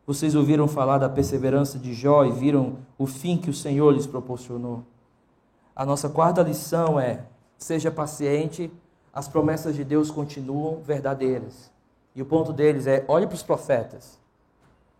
Vocês 0.06 0.34
ouviram 0.34 0.68
falar 0.68 0.98
da 0.98 1.08
perseverança 1.08 1.78
de 1.78 1.94
Jó 1.94 2.22
e 2.26 2.32
viram 2.32 2.80
o 2.98 3.06
fim 3.06 3.38
que 3.38 3.48
o 3.48 3.54
Senhor 3.54 3.90
lhes 3.90 4.06
proporcionou. 4.06 4.82
A 5.74 5.86
nossa 5.86 6.10
quarta 6.10 6.42
lição 6.42 7.00
é: 7.00 7.24
seja 7.56 7.90
paciente, 7.90 8.70
as 9.10 9.26
promessas 9.26 9.74
de 9.74 9.84
Deus 9.84 10.10
continuam 10.10 10.82
verdadeiras. 10.82 11.72
E 12.14 12.20
o 12.20 12.26
ponto 12.26 12.52
deles 12.52 12.86
é: 12.86 13.06
olhe 13.08 13.26
para 13.26 13.36
os 13.36 13.42
profetas, 13.42 14.20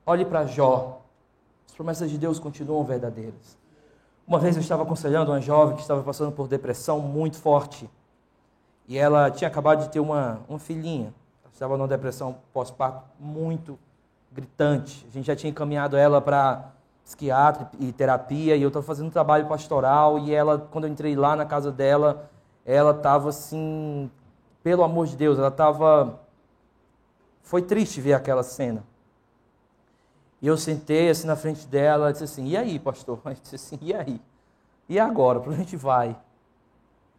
olhe 0.06 0.24
para 0.24 0.46
Jó. 0.46 1.02
As 1.76 1.78
promessas 1.78 2.10
de 2.10 2.16
Deus 2.16 2.38
continuam 2.38 2.82
verdadeiras. 2.84 3.58
Uma 4.26 4.38
vez 4.38 4.56
eu 4.56 4.62
estava 4.62 4.82
aconselhando 4.82 5.30
uma 5.30 5.42
jovem 5.42 5.76
que 5.76 5.82
estava 5.82 6.02
passando 6.02 6.32
por 6.32 6.48
depressão 6.48 7.00
muito 7.00 7.36
forte. 7.36 7.86
E 8.88 8.96
ela 8.96 9.30
tinha 9.30 9.46
acabado 9.46 9.82
de 9.82 9.90
ter 9.90 10.00
uma, 10.00 10.40
uma 10.48 10.58
filhinha. 10.58 11.12
Estava 11.52 11.76
numa 11.76 11.86
depressão 11.86 12.38
pós-parto 12.50 13.04
muito 13.20 13.78
gritante. 14.32 15.06
A 15.06 15.12
gente 15.12 15.26
já 15.26 15.36
tinha 15.36 15.50
encaminhado 15.50 15.98
ela 15.98 16.18
para 16.18 16.72
psiquiatra 17.04 17.70
e 17.78 17.92
terapia, 17.92 18.56
e 18.56 18.62
eu 18.62 18.68
estava 18.68 18.86
fazendo 18.86 19.08
um 19.08 19.10
trabalho 19.10 19.46
pastoral, 19.46 20.18
e 20.18 20.34
ela, 20.34 20.58
quando 20.58 20.84
eu 20.86 20.90
entrei 20.90 21.14
lá 21.14 21.36
na 21.36 21.44
casa 21.44 21.70
dela, 21.70 22.30
ela 22.64 22.92
estava 22.92 23.28
assim, 23.28 24.10
pelo 24.62 24.82
amor 24.82 25.08
de 25.08 25.14
Deus, 25.14 25.38
ela 25.38 25.48
estava. 25.48 26.20
Foi 27.42 27.60
triste 27.60 28.00
ver 28.00 28.14
aquela 28.14 28.42
cena. 28.42 28.82
E 30.40 30.46
eu 30.46 30.56
sentei 30.56 31.08
assim 31.08 31.26
na 31.26 31.36
frente 31.36 31.66
dela, 31.66 32.12
disse 32.12 32.24
assim: 32.24 32.46
E 32.48 32.56
aí, 32.56 32.78
pastor? 32.78 33.20
Ela 33.24 33.34
disse 33.34 33.54
assim: 33.54 33.78
E 33.80 33.94
aí? 33.94 34.20
E 34.88 34.98
agora? 34.98 35.40
Para 35.40 35.50
onde 35.50 35.60
a 35.60 35.64
gente 35.64 35.76
vai? 35.76 36.16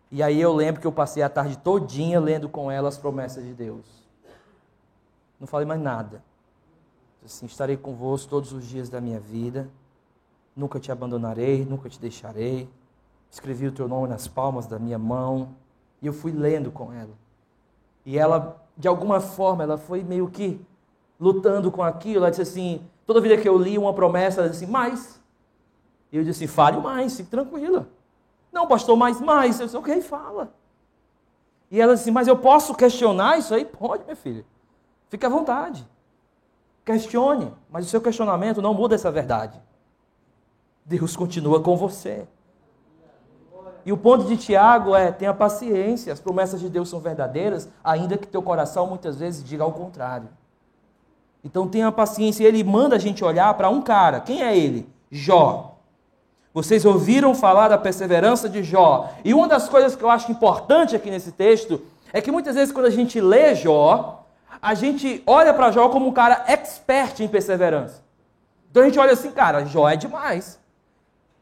E 0.10 0.24
aí 0.24 0.40
eu 0.40 0.54
lembro 0.54 0.80
que 0.80 0.88
eu 0.88 0.92
passei 0.92 1.22
a 1.22 1.30
tarde 1.30 1.58
todinha 1.58 2.20
lendo 2.20 2.48
com 2.48 2.72
ela 2.72 2.88
as 2.88 2.98
promessas 2.98 3.44
de 3.44 3.54
Deus. 3.54 3.86
Não 5.38 5.46
falei 5.46 5.68
mais 5.68 5.82
nada. 5.82 6.24
Assim, 7.26 7.46
estarei 7.46 7.76
convosco 7.76 8.30
todos 8.30 8.54
os 8.54 8.66
dias 8.66 8.90
da 8.90 9.02
minha 9.02 9.20
vida. 9.20 9.70
Nunca 10.56 10.80
te 10.80 10.92
abandonarei, 10.92 11.66
nunca 11.66 11.90
te 11.90 12.00
deixarei. 12.00 12.70
Escrevi 13.30 13.68
o 13.68 13.72
teu 13.72 13.88
nome 13.88 14.08
nas 14.08 14.30
palmas 14.30 14.66
da 14.66 14.80
minha 14.80 14.98
mão. 14.98 15.50
E 16.02 16.08
eu 16.08 16.14
fui 16.14 16.32
lendo 16.32 16.72
com 16.72 16.94
ela. 16.94 17.14
E 18.06 18.18
ela, 18.18 18.66
de 18.78 18.88
alguma 18.88 19.20
forma, 19.20 19.64
ela 19.64 19.78
foi 19.78 20.04
meio 20.04 20.30
que 20.30 20.60
lutando 21.20 21.70
com 21.70 21.84
aquilo. 21.84 22.20
Ela 22.20 22.30
disse 22.30 22.44
assim: 22.44 22.82
toda 23.08 23.22
vida 23.22 23.38
que 23.38 23.48
eu 23.48 23.58
li 23.58 23.78
uma 23.78 23.94
promessa, 23.94 24.42
ela 24.42 24.50
disse 24.50 24.68
mais. 24.68 25.20
E 26.12 26.18
eu 26.18 26.24
disse 26.24 26.46
fale 26.46 26.78
mais, 26.78 27.16
fique 27.16 27.30
tranquila. 27.30 27.88
Não, 28.52 28.68
pastor, 28.68 28.96
mais, 28.96 29.20
mais. 29.20 29.60
Eu 29.60 29.66
disse: 29.66 29.78
ok, 29.78 30.02
fala. 30.02 30.54
E 31.72 31.82
ela 31.82 31.96
disse: 31.96 32.12
mas 32.12 32.28
eu 32.28 32.38
posso 32.38 32.76
questionar 32.76 33.40
isso 33.40 33.56
aí? 33.56 33.66
Pode, 33.66 34.04
minha 34.04 34.16
filha. 34.16 34.46
Fique 35.10 35.26
à 35.26 35.30
vontade. 35.30 35.88
Questione, 36.86 37.54
mas 37.70 37.86
o 37.86 37.90
seu 37.90 38.00
questionamento 38.00 38.62
não 38.62 38.74
muda 38.74 38.96
essa 38.96 39.12
verdade. 39.12 39.60
Deus 40.86 41.16
continua 41.16 41.62
com 41.62 41.76
você. 41.76 42.28
E 43.86 43.92
o 43.92 43.98
ponto 43.98 44.26
de 44.26 44.36
Tiago 44.38 44.96
é: 44.96 45.12
tenha 45.12 45.34
paciência, 45.34 46.12
as 46.12 46.20
promessas 46.20 46.60
de 46.60 46.70
Deus 46.70 46.90
são 46.90 47.00
verdadeiras, 47.00 47.70
ainda 47.84 48.18
que 48.18 48.28
teu 48.28 48.42
coração 48.42 48.88
muitas 48.88 49.18
vezes 49.18 49.44
diga 49.44 49.64
ao 49.64 49.72
contrário. 49.72 50.30
Então 51.48 51.66
tenha 51.66 51.90
paciência. 51.94 52.46
Ele 52.46 52.62
manda 52.62 52.98
a 52.98 53.00
gente 53.00 53.24
olhar 53.24 53.54
para 53.54 53.70
um 53.70 53.82
cara. 53.82 54.20
Quem 54.20 54.44
é 54.44 54.56
ele? 54.56 54.88
Jó. 55.10 55.78
Vocês 56.54 56.84
ouviram 56.84 57.34
falar 57.34 57.70
da 57.70 57.78
perseverança 57.78 58.50
de 58.50 58.64
Jó. 58.64 59.10
E 59.24 59.34
uma 59.34 59.48
das 59.48 59.70
coisas 59.70 59.96
que 59.96 60.04
eu 60.04 60.10
acho 60.10 60.30
importante 60.30 60.94
aqui 60.94 61.10
nesse 61.10 61.32
texto 61.32 61.82
é 62.12 62.20
que 62.20 62.32
muitas 62.32 62.56
vezes 62.56 62.74
quando 62.74 62.88
a 62.88 62.92
gente 62.92 63.22
lê 63.22 63.56
Jó, 63.56 64.26
a 64.62 64.74
gente 64.74 65.24
olha 65.26 65.54
para 65.54 65.72
Jó 65.72 65.88
como 65.88 66.06
um 66.06 66.12
cara 66.12 66.44
expert 66.48 67.22
em 67.22 67.30
perseverança. 67.30 68.04
Então 68.70 68.84
a 68.84 68.86
gente 68.86 69.00
olha 69.00 69.14
assim, 69.14 69.32
cara, 69.32 69.66
Jó 69.66 69.88
é 69.88 69.96
demais. 69.96 70.60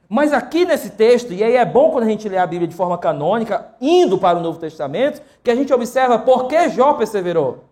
Mas 0.07 0.33
aqui 0.33 0.65
nesse 0.65 0.91
texto, 0.91 1.33
e 1.33 1.43
aí 1.43 1.55
é 1.55 1.65
bom 1.65 1.89
quando 1.89 2.03
a 2.03 2.09
gente 2.09 2.29
lê 2.29 2.37
a 2.37 2.45
Bíblia 2.45 2.67
de 2.67 2.75
forma 2.75 2.95
canônica, 2.95 3.69
indo 3.81 4.19
para 4.19 4.37
o 4.37 4.41
Novo 4.41 4.59
Testamento, 4.59 5.19
que 5.43 5.49
a 5.49 5.55
gente 5.55 5.73
observa 5.73 6.19
por 6.19 6.47
que 6.47 6.69
Jó 6.69 6.93
perseverou. 6.93 7.63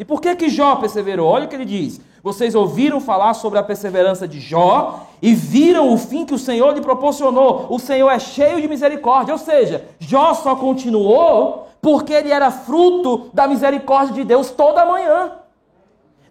E 0.00 0.04
por 0.04 0.18
que 0.18 0.34
que 0.34 0.48
Jó 0.48 0.76
perseverou? 0.76 1.28
Olha 1.28 1.44
o 1.44 1.48
que 1.48 1.54
ele 1.54 1.66
diz. 1.66 2.00
Vocês 2.22 2.54
ouviram 2.54 3.02
falar 3.02 3.34
sobre 3.34 3.58
a 3.58 3.62
perseverança 3.62 4.26
de 4.26 4.40
Jó 4.40 5.06
e 5.20 5.34
viram 5.34 5.92
o 5.92 5.98
fim 5.98 6.24
que 6.24 6.32
o 6.32 6.38
Senhor 6.38 6.72
lhe 6.72 6.80
proporcionou. 6.80 7.66
O 7.68 7.78
Senhor 7.78 8.08
é 8.08 8.18
cheio 8.18 8.62
de 8.62 8.66
misericórdia. 8.66 9.34
Ou 9.34 9.38
seja, 9.38 9.84
Jó 9.98 10.32
só 10.32 10.56
continuou 10.56 11.68
porque 11.82 12.14
ele 12.14 12.30
era 12.30 12.50
fruto 12.50 13.28
da 13.34 13.46
misericórdia 13.46 14.14
de 14.14 14.24
Deus 14.24 14.50
toda 14.50 14.86
manhã. 14.86 15.32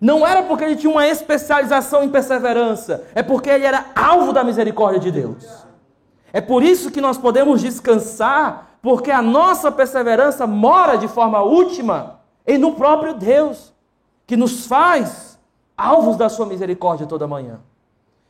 Não 0.01 0.25
era 0.25 0.41
porque 0.41 0.63
ele 0.63 0.75
tinha 0.75 0.91
uma 0.91 1.07
especialização 1.07 2.03
em 2.03 2.09
perseverança, 2.09 3.03
é 3.13 3.21
porque 3.21 3.51
ele 3.51 3.65
era 3.65 3.85
alvo 3.95 4.33
da 4.33 4.43
misericórdia 4.43 4.99
de 4.99 5.11
Deus. 5.11 5.45
É 6.33 6.41
por 6.41 6.63
isso 6.63 6.89
que 6.89 7.01
nós 7.01 7.19
podemos 7.19 7.61
descansar, 7.61 8.77
porque 8.81 9.11
a 9.11 9.21
nossa 9.21 9.71
perseverança 9.71 10.47
mora 10.47 10.97
de 10.97 11.07
forma 11.07 11.43
última 11.43 12.18
em 12.49 12.57
no 12.57 12.73
próprio 12.73 13.13
Deus, 13.13 13.71
que 14.25 14.35
nos 14.35 14.65
faz 14.65 15.37
alvos 15.77 16.17
da 16.17 16.27
sua 16.27 16.47
misericórdia 16.47 17.05
toda 17.05 17.27
manhã. 17.27 17.59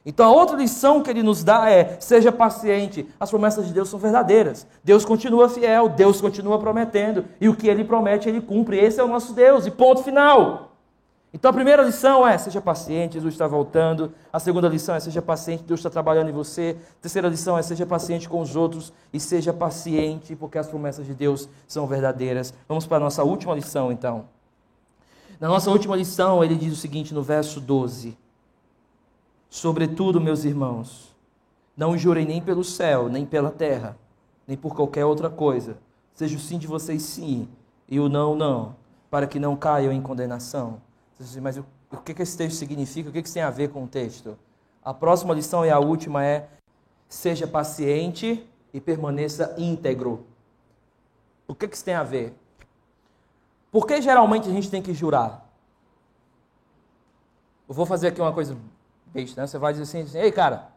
Então 0.06 0.26
a 0.26 0.32
outra 0.32 0.58
lição 0.58 1.02
que 1.02 1.10
ele 1.10 1.24
nos 1.24 1.42
dá 1.42 1.72
é: 1.72 1.96
seja 2.02 2.30
paciente. 2.30 3.08
As 3.18 3.30
promessas 3.30 3.66
de 3.66 3.74
Deus 3.74 3.88
são 3.88 3.98
verdadeiras. 3.98 4.68
Deus 4.84 5.06
continua 5.06 5.48
fiel, 5.48 5.88
Deus 5.88 6.20
continua 6.20 6.60
prometendo, 6.60 7.24
e 7.40 7.48
o 7.48 7.56
que 7.56 7.70
ele 7.70 7.86
promete, 7.86 8.28
ele 8.28 8.42
cumpre. 8.42 8.78
Esse 8.78 9.00
é 9.00 9.04
o 9.04 9.08
nosso 9.08 9.34
Deus, 9.34 9.66
e 9.66 9.72
ponto 9.72 10.04
final. 10.04 10.69
Então 11.34 11.52
a 11.52 11.54
primeira 11.54 11.84
lição 11.84 12.28
é: 12.28 12.38
seja 12.38 12.60
paciente, 12.60 13.14
Jesus 13.14 13.34
está 13.34 13.48
voltando. 13.48 14.12
A 14.34 14.40
segunda 14.40 14.68
lição 14.68 14.96
é: 14.96 15.00
seja 15.00 15.22
paciente, 15.22 15.64
Deus 15.64 15.80
está 15.80 15.90
trabalhando 15.90 16.30
em 16.30 16.34
você. 16.34 16.76
A 17.00 17.02
terceira 17.02 17.28
lição 17.28 17.58
é: 17.58 17.62
seja 17.62 17.86
paciente 17.86 18.28
com 18.28 18.42
os 18.42 18.56
outros 18.56 18.92
e 19.14 19.20
seja 19.20 19.54
paciente, 19.54 20.36
porque 20.36 20.58
as 20.58 20.68
promessas 20.68 21.06
de 21.06 21.14
Deus 21.14 21.48
são 21.68 21.86
verdadeiras. 21.86 22.54
Vamos 22.68 22.88
para 22.88 22.98
a 22.98 23.02
nossa 23.02 23.24
última 23.24 23.54
lição, 23.54 23.92
então. 23.92 24.26
Na 25.40 25.48
nossa 25.48 25.70
última 25.70 25.96
lição, 25.96 26.44
ele 26.44 26.56
diz 26.56 26.74
o 26.74 26.76
seguinte 26.76 27.14
no 27.14 27.24
verso 27.24 27.62
12. 27.62 28.18
Sobretudo, 29.50 30.20
meus 30.20 30.44
irmãos, 30.44 31.16
não 31.78 31.98
jurem 31.98 32.26
nem 32.26 32.42
pelo 32.42 32.64
céu, 32.64 33.08
nem 33.08 33.26
pela 33.26 33.50
terra, 33.50 33.98
nem 34.46 34.58
por 34.58 34.76
qualquer 34.76 35.06
outra 35.06 35.30
coisa. 35.30 35.78
Seja 36.14 36.36
o 36.36 36.40
sim 36.40 36.58
de 36.58 36.68
vocês 36.68 37.04
sim 37.04 37.48
e 37.88 38.00
o 38.00 38.10
não, 38.10 38.36
não, 38.36 38.76
para 39.10 39.26
que 39.26 39.40
não 39.40 39.56
caiam 39.56 39.94
em 39.94 40.02
condenação. 40.02 40.82
Mas 41.42 41.58
o, 41.58 41.66
o 41.92 41.98
que, 41.98 42.22
esse 42.22 42.38
texto 42.38 42.58
significa? 42.58 43.10
O 43.10 43.12
que, 43.12 43.22
que 43.22 43.28
isso 43.28 43.34
tem 43.34 43.44
a 43.44 43.50
ver 43.50 43.70
com 43.70 43.84
o 43.84 43.88
texto? 43.88 44.38
A 44.84 44.94
próxima 44.94 45.34
lição 45.34 45.66
e 45.66 45.70
a 45.70 45.78
última 45.78 46.26
é: 46.26 46.48
seja 47.10 47.46
paciente 47.46 48.48
e 48.74 48.80
permaneça 48.80 49.54
íntegro. 49.58 50.26
O 51.48 51.54
que, 51.54 51.68
que 51.68 51.76
isso 51.76 51.84
tem 51.84 51.96
a 51.96 52.04
ver? 52.04 52.34
Por 53.72 53.86
que 53.86 54.02
geralmente 54.02 54.48
a 54.48 54.52
gente 54.52 54.70
tem 54.70 54.82
que 54.82 54.94
jurar? 54.94 55.48
Eu 57.68 57.76
vou 57.76 57.86
fazer 57.86 58.08
aqui 58.08 58.22
uma 58.22 58.34
coisa 58.34 58.58
besta, 59.08 59.42
né? 59.42 59.48
Você 59.48 59.58
vai 59.58 59.74
dizer 59.74 59.84
assim, 59.84 60.02
assim, 60.02 60.20
ei, 60.20 60.32
cara, 60.32 60.70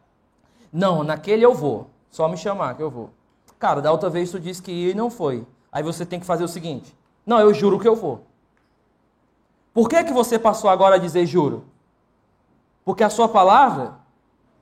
não, 0.71 1.03
naquele 1.03 1.45
eu 1.45 1.53
vou. 1.53 1.89
Só 2.11 2.27
me 2.27 2.37
chamar 2.37 2.75
que 2.75 2.83
eu 2.83 2.91
vou. 2.91 3.09
Cara, 3.57 3.81
da 3.81 3.91
outra 3.91 4.09
vez 4.09 4.29
tu 4.29 4.39
disse 4.39 4.61
que 4.61 4.71
ia 4.71 4.91
e 4.91 4.93
não 4.93 5.09
foi. 5.09 5.47
Aí 5.71 5.81
você 5.81 6.05
tem 6.05 6.19
que 6.19 6.25
fazer 6.25 6.43
o 6.43 6.47
seguinte: 6.47 6.95
não, 7.25 7.39
eu 7.39 7.53
juro 7.53 7.79
que 7.79 7.87
eu 7.87 7.95
vou. 7.95 8.27
Por 9.73 9.89
que, 9.89 10.03
que 10.03 10.13
você 10.13 10.37
passou 10.37 10.69
agora 10.69 10.95
a 10.95 10.99
dizer 10.99 11.25
juro? 11.25 11.65
Porque 12.85 13.03
a 13.03 13.09
sua 13.09 13.27
palavra 13.27 13.95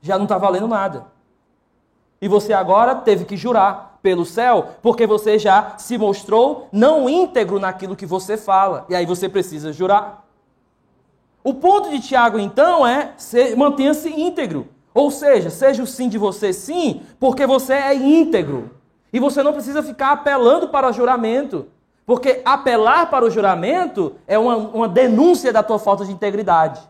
já 0.02 0.18
não 0.18 0.24
está 0.24 0.38
valendo 0.38 0.68
nada. 0.68 1.08
E 2.22 2.28
você 2.28 2.54
agora 2.54 2.96
teve 2.96 3.26
que 3.26 3.36
jurar 3.36 4.00
pelo 4.02 4.26
céu, 4.26 4.76
porque 4.82 5.06
você 5.06 5.38
já 5.38 5.76
se 5.78 5.98
mostrou 5.98 6.68
não 6.72 7.10
íntegro 7.10 7.60
naquilo 7.60 7.96
que 7.96 8.06
você 8.06 8.38
fala. 8.38 8.86
E 8.90 8.96
aí 8.96 9.06
você 9.06 9.28
precisa 9.28 9.74
jurar. 9.74 10.26
O 11.44 11.54
ponto 11.54 11.90
de 11.90 12.00
Tiago, 12.00 12.40
então, 12.40 12.86
é 12.86 13.16
mantenha-se 13.58 14.10
íntegro. 14.10 14.68
Ou 14.94 15.10
seja, 15.10 15.50
seja 15.50 15.82
o 15.82 15.88
sim 15.88 16.10
de 16.10 16.18
você 16.18 16.54
sim, 16.54 17.02
porque 17.20 17.46
você 17.46 17.74
é 17.74 17.94
íntegro. 17.96 18.72
E 19.12 19.20
você 19.20 19.42
não 19.42 19.54
precisa 19.54 19.82
ficar 19.82 20.12
apelando 20.12 20.70
para 20.70 20.92
juramento. 20.92 21.68
Porque 22.06 22.42
apelar 22.44 23.10
para 23.10 23.26
o 23.26 23.30
juramento 23.30 24.16
é 24.28 24.38
uma, 24.38 24.56
uma 24.56 24.90
denúncia 24.90 25.54
da 25.54 25.64
tua 25.64 25.80
falta 25.80 26.06
de 26.06 26.12
integridade. 26.12 26.82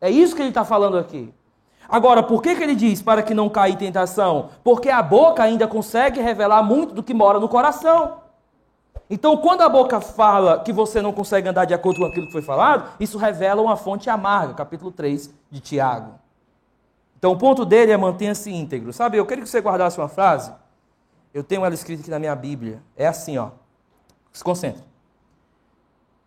É 0.00 0.10
isso 0.10 0.36
que 0.36 0.42
ele 0.42 0.50
está 0.50 0.64
falando 0.64 0.98
aqui. 0.98 1.32
Agora, 1.88 2.22
por 2.22 2.42
que, 2.42 2.54
que 2.54 2.62
ele 2.62 2.74
diz 2.74 3.02
para 3.02 3.22
que 3.22 3.34
não 3.34 3.48
caia 3.48 3.72
em 3.72 3.76
tentação? 3.76 4.50
Porque 4.62 4.88
a 4.88 5.02
boca 5.02 5.42
ainda 5.42 5.66
consegue 5.66 6.20
revelar 6.20 6.62
muito 6.62 6.94
do 6.94 7.02
que 7.02 7.14
mora 7.14 7.38
no 7.38 7.48
coração. 7.48 8.24
Então, 9.08 9.36
quando 9.36 9.60
a 9.60 9.68
boca 9.68 10.00
fala 10.00 10.60
que 10.60 10.72
você 10.72 11.02
não 11.02 11.12
consegue 11.12 11.48
andar 11.48 11.66
de 11.66 11.74
acordo 11.74 12.00
com 12.00 12.06
aquilo 12.06 12.26
que 12.26 12.32
foi 12.32 12.42
falado, 12.42 12.90
isso 12.98 13.18
revela 13.18 13.60
uma 13.60 13.76
fonte 13.76 14.08
amarga, 14.08 14.54
capítulo 14.54 14.90
3 14.90 15.30
de 15.50 15.60
Tiago. 15.60 16.14
Então, 17.18 17.32
o 17.32 17.36
ponto 17.36 17.64
dele 17.64 17.92
é 17.92 17.96
mantenha-se 17.96 18.50
íntegro. 18.50 18.92
Sabe, 18.92 19.18
eu 19.18 19.26
queria 19.26 19.44
que 19.44 19.48
você 19.48 19.60
guardasse 19.60 19.98
uma 19.98 20.08
frase. 20.08 20.52
Eu 21.34 21.42
tenho 21.42 21.64
ela 21.64 21.74
escrita 21.74 22.00
aqui 22.00 22.10
na 22.10 22.20
minha 22.20 22.36
Bíblia. 22.36 22.80
É 22.96 23.08
assim, 23.08 23.36
ó. 23.36 23.50
Se 24.32 24.42
concentre. 24.42 24.84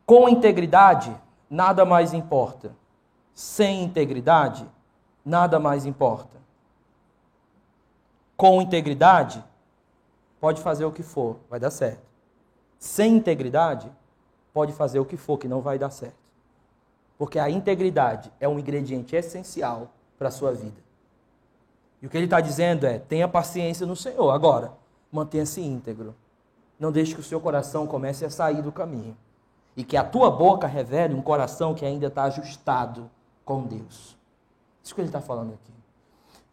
Com 0.06 0.28
integridade, 0.28 1.16
nada 1.50 1.86
mais 1.86 2.14
importa. 2.14 2.76
Sem 3.34 3.84
integridade, 3.84 4.70
nada 5.24 5.60
mais 5.60 5.86
importa. 5.86 6.38
Com 8.36 8.62
integridade, 8.62 9.44
pode 10.42 10.62
fazer 10.62 10.84
o 10.84 10.92
que 10.92 11.04
for, 11.04 11.38
vai 11.50 11.60
dar 11.60 11.72
certo. 11.72 12.06
Sem 12.78 13.16
integridade, 13.16 13.90
pode 14.54 14.74
fazer 14.74 15.00
o 15.00 15.06
que 15.06 15.18
for, 15.18 15.38
que 15.38 15.48
não 15.48 15.62
vai 15.62 15.80
dar 15.80 15.90
certo. 15.90 16.18
Porque 17.18 17.40
a 17.40 17.50
integridade 17.50 18.32
é 18.40 18.48
um 18.48 18.60
ingrediente 18.60 19.16
essencial 19.16 19.90
para 20.18 20.28
a 20.28 20.32
sua 20.32 20.52
vida. 20.52 20.82
E 22.02 22.06
o 22.06 22.10
que 22.10 22.18
ele 22.18 22.26
está 22.26 22.40
dizendo 22.40 22.86
é: 22.86 23.00
tenha 23.00 23.28
paciência 23.28 23.86
no 23.86 23.96
Senhor. 23.96 24.30
Agora, 24.30 24.74
mantenha-se 25.12 25.62
íntegro. 25.62 26.16
Não 26.80 26.92
deixe 26.92 27.14
que 27.14 27.20
o 27.20 27.24
seu 27.24 27.40
coração 27.40 27.88
comece 27.88 28.26
a 28.26 28.30
sair 28.30 28.62
do 28.62 28.72
caminho. 28.72 29.18
E 29.76 29.84
que 29.84 29.98
a 29.98 30.04
tua 30.04 30.30
boca 30.30 30.68
revele 30.68 31.14
um 31.14 31.22
coração 31.22 31.74
que 31.74 31.86
ainda 31.86 32.08
está 32.08 32.24
ajustado 32.24 33.10
com 33.46 33.64
Deus. 33.64 34.18
Isso 34.84 34.96
que 34.96 35.02
ele 35.02 35.10
está 35.10 35.22
falando 35.22 35.54
aqui. 35.54 35.74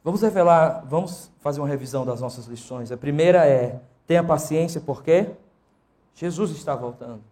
Vamos 0.02 0.20
revelar, 0.20 0.84
vamos 0.86 1.30
fazer 1.40 1.60
uma 1.60 1.68
revisão 1.68 2.04
das 2.04 2.20
nossas 2.20 2.46
lições. 2.46 2.92
A 2.92 2.96
primeira 2.96 3.46
é: 3.46 3.80
tenha 4.06 4.22
paciência, 4.22 4.80
porque 4.80 5.30
Jesus 6.14 6.50
está 6.50 6.76
voltando. 6.76 7.22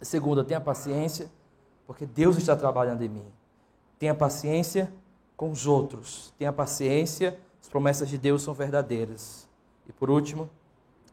A 0.00 0.04
segunda, 0.04 0.44
tenha 0.44 0.60
paciência, 0.60 1.30
porque 1.86 2.04
Deus 2.04 2.36
está 2.36 2.56
trabalhando 2.56 3.02
em 3.02 3.08
mim. 3.08 3.24
Tenha 3.98 4.14
paciência 4.14 4.92
com 5.36 5.50
os 5.50 5.66
outros. 5.66 6.34
Tenha 6.36 6.52
paciência, 6.52 7.38
as 7.62 7.68
promessas 7.68 8.08
de 8.08 8.18
Deus 8.18 8.42
são 8.42 8.52
verdadeiras. 8.52 9.45
E 9.88 9.92
por 9.92 10.10
último, 10.10 10.50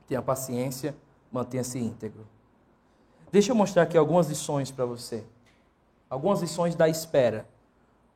tenha 0.07 0.21
paciência, 0.21 0.95
mantenha-se 1.31 1.79
íntegro. 1.79 2.25
Deixa 3.31 3.51
eu 3.51 3.55
mostrar 3.55 3.83
aqui 3.83 3.97
algumas 3.97 4.29
lições 4.29 4.69
para 4.69 4.85
você. 4.85 5.23
Algumas 6.09 6.41
lições 6.41 6.75
da 6.75 6.87
espera. 6.87 7.47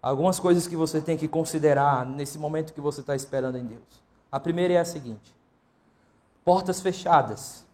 Algumas 0.02 0.40
coisas 0.40 0.68
que 0.68 0.76
você 0.76 1.02
tem 1.02 1.18
que 1.18 1.28
considerar 1.28 2.06
nesse 2.06 2.38
momento 2.38 2.74
que 2.74 2.82
você 2.82 3.02
está 3.02 3.16
esperando 3.16 3.58
em 3.58 3.66
Deus. 3.66 4.04
A 4.32 4.40
primeira 4.40 4.76
é 4.76 4.78
a 4.78 4.86
seguinte: 4.86 5.36
portas 6.46 6.82
fechadas 6.82 7.66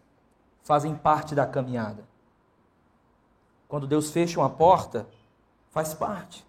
fazem 0.64 0.96
parte 0.96 1.36
da 1.36 1.46
caminhada. 1.46 2.04
Quando 3.68 3.88
Deus 3.88 4.12
fecha 4.12 4.40
uma 4.40 4.50
porta, 4.50 5.06
faz 5.72 5.94
parte. 5.94 6.46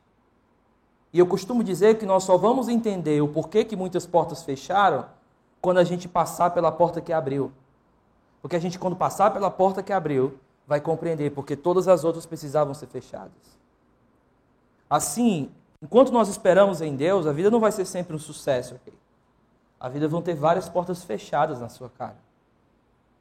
E 1.12 1.18
eu 1.18 1.26
costumo 1.26 1.64
dizer 1.64 1.98
que 1.98 2.06
nós 2.06 2.24
só 2.24 2.36
vamos 2.36 2.68
entender 2.68 3.20
o 3.22 3.28
porquê 3.28 3.64
que 3.64 3.74
muitas 3.74 4.06
portas 4.06 4.42
fecharam 4.42 5.06
quando 5.64 5.78
a 5.78 5.84
gente 5.84 6.06
passar 6.06 6.50
pela 6.50 6.70
porta 6.70 7.00
que 7.00 7.10
abriu. 7.10 7.50
Porque 8.42 8.54
a 8.54 8.58
gente, 8.58 8.78
quando 8.78 8.94
passar 8.94 9.32
pela 9.32 9.50
porta 9.50 9.82
que 9.82 9.94
abriu, 9.94 10.38
vai 10.66 10.78
compreender 10.78 11.30
porque 11.30 11.56
todas 11.56 11.88
as 11.88 12.04
outras 12.04 12.26
precisavam 12.26 12.74
ser 12.74 12.86
fechadas. 12.86 13.32
Assim, 14.90 15.50
enquanto 15.80 16.12
nós 16.12 16.28
esperamos 16.28 16.82
em 16.82 16.94
Deus, 16.94 17.26
a 17.26 17.32
vida 17.32 17.50
não 17.50 17.60
vai 17.60 17.72
ser 17.72 17.86
sempre 17.86 18.14
um 18.14 18.18
sucesso. 18.18 18.74
Okay? 18.74 18.92
A 19.80 19.88
vida 19.88 20.06
vão 20.06 20.20
ter 20.20 20.34
várias 20.34 20.68
portas 20.68 21.02
fechadas 21.02 21.62
na 21.62 21.70
sua 21.70 21.88
cara. 21.88 22.18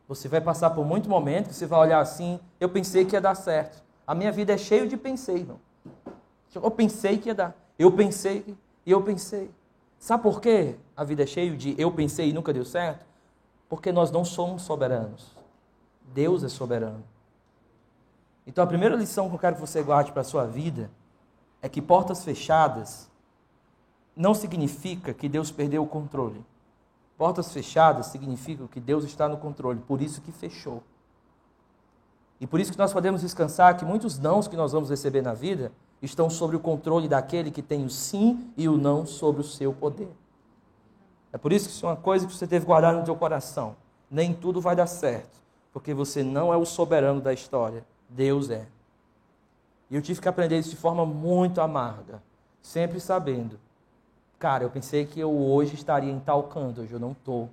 Você 0.06 0.27
vai 0.27 0.41
passar 0.41 0.71
por 0.71 0.84
muito 0.84 1.10
momento 1.10 1.47
que 1.47 1.56
você 1.56 1.65
vai 1.65 1.79
olhar 1.79 2.01
assim, 2.01 2.41
eu 2.60 2.67
pensei 2.67 3.06
que 3.06 3.15
ia 3.15 3.21
dar 3.21 3.36
certo. 3.36 3.82
A 4.06 4.13
minha 4.13 4.34
vida 4.34 4.51
é 4.51 4.58
cheia 4.58 4.86
de 4.86 4.97
pensei, 4.97 5.38
irmão. 5.38 5.62
Eu 6.53 6.69
pensei 6.69 7.17
que 7.17 7.29
ia 7.29 7.36
dar. 7.36 7.56
Eu 7.79 7.89
pensei 7.89 8.53
e 8.86 8.91
eu 8.91 9.01
pensei. 9.01 9.49
Sabe 10.03 10.21
por 10.21 10.41
quê 10.41 10.75
a 10.97 11.05
vida 11.05 11.23
é 11.23 11.25
cheia 11.25 11.55
de 11.55 11.79
eu 11.79 11.89
pensei 11.89 12.29
e 12.29 12.33
nunca 12.33 12.51
deu 12.51 12.65
certo? 12.65 13.05
Porque 13.69 13.89
nós 13.89 14.11
não 14.11 14.25
somos 14.25 14.63
soberanos. 14.63 15.31
Deus 16.13 16.43
é 16.43 16.49
soberano. 16.49 17.05
Então 18.45 18.61
a 18.61 18.67
primeira 18.67 18.97
lição 18.97 19.29
que 19.29 19.35
eu 19.35 19.39
quero 19.39 19.55
que 19.55 19.61
você 19.61 19.81
guarde 19.81 20.11
para 20.11 20.19
a 20.19 20.25
sua 20.25 20.45
vida 20.45 20.91
é 21.61 21.69
que 21.69 21.81
portas 21.81 22.21
fechadas 22.21 23.09
não 24.13 24.33
significa 24.33 25.13
que 25.13 25.29
Deus 25.29 25.51
perdeu 25.51 25.83
o 25.83 25.87
controle. 25.87 26.43
Portas 27.17 27.53
fechadas 27.53 28.07
significam 28.07 28.67
que 28.67 28.81
Deus 28.81 29.05
está 29.05 29.29
no 29.29 29.37
controle, 29.37 29.79
por 29.79 30.01
isso 30.01 30.19
que 30.19 30.33
fechou. 30.33 30.83
E 32.41 32.45
por 32.45 32.59
isso 32.59 32.73
que 32.73 32.77
nós 32.77 32.91
podemos 32.91 33.21
descansar 33.21 33.77
que 33.77 33.85
muitos 33.85 34.19
nãos 34.19 34.49
que 34.49 34.57
nós 34.57 34.73
vamos 34.73 34.89
receber 34.89 35.21
na 35.21 35.33
vida 35.33 35.71
estão 36.05 36.29
sobre 36.29 36.55
o 36.55 36.59
controle 36.59 37.07
daquele 37.07 37.49
que 37.49 37.61
tem 37.61 37.85
o 37.85 37.89
sim 37.89 38.51
e 38.57 38.67
o 38.67 38.77
não 38.77 39.05
sobre 39.05 39.41
o 39.41 39.43
seu 39.43 39.73
poder. 39.73 40.09
É 41.31 41.37
por 41.37 41.51
isso 41.51 41.67
que 41.67 41.73
isso 41.73 41.85
é 41.85 41.89
uma 41.89 41.95
coisa 41.95 42.27
que 42.27 42.33
você 42.33 42.45
deve 42.45 42.65
guardar 42.65 42.93
no 42.93 43.05
seu 43.05 43.15
coração. 43.15 43.75
Nem 44.11 44.33
tudo 44.33 44.61
vai 44.61 44.75
dar 44.75 44.85
certo, 44.85 45.41
porque 45.71 45.93
você 45.93 46.21
não 46.21 46.53
é 46.53 46.57
o 46.57 46.65
soberano 46.65 47.21
da 47.21 47.33
história, 47.33 47.85
Deus 48.09 48.49
é. 48.49 48.67
E 49.89 49.95
eu 49.95 50.01
tive 50.01 50.21
que 50.21 50.27
aprender 50.27 50.59
isso 50.59 50.69
de 50.69 50.75
forma 50.75 51.05
muito 51.05 51.61
amarga, 51.61 52.21
sempre 52.61 52.99
sabendo. 52.99 53.59
Cara, 54.37 54.63
eu 54.63 54.69
pensei 54.69 55.05
que 55.05 55.19
eu 55.19 55.31
hoje 55.31 55.73
estaria 55.73 56.11
em 56.11 56.19
tal 56.19 56.43
canto, 56.43 56.81
hoje 56.81 56.93
eu 56.93 56.99
não 56.99 57.13
estou. 57.13 57.49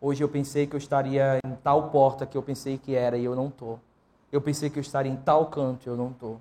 Hoje 0.00 0.22
eu 0.22 0.28
pensei 0.28 0.66
que 0.66 0.74
eu 0.74 0.78
estaria 0.78 1.40
em 1.44 1.54
tal 1.56 1.90
porta 1.90 2.24
que 2.24 2.36
eu 2.36 2.42
pensei 2.42 2.78
que 2.78 2.94
era 2.94 3.18
e 3.18 3.24
eu 3.24 3.34
não 3.34 3.48
estou. 3.48 3.80
Eu 4.30 4.40
pensei 4.40 4.70
que 4.70 4.78
eu 4.78 4.82
estaria 4.82 5.10
em 5.10 5.16
tal 5.16 5.46
canto 5.46 5.86
e 5.86 5.88
eu 5.88 5.96
não 5.96 6.10
estou. 6.10 6.40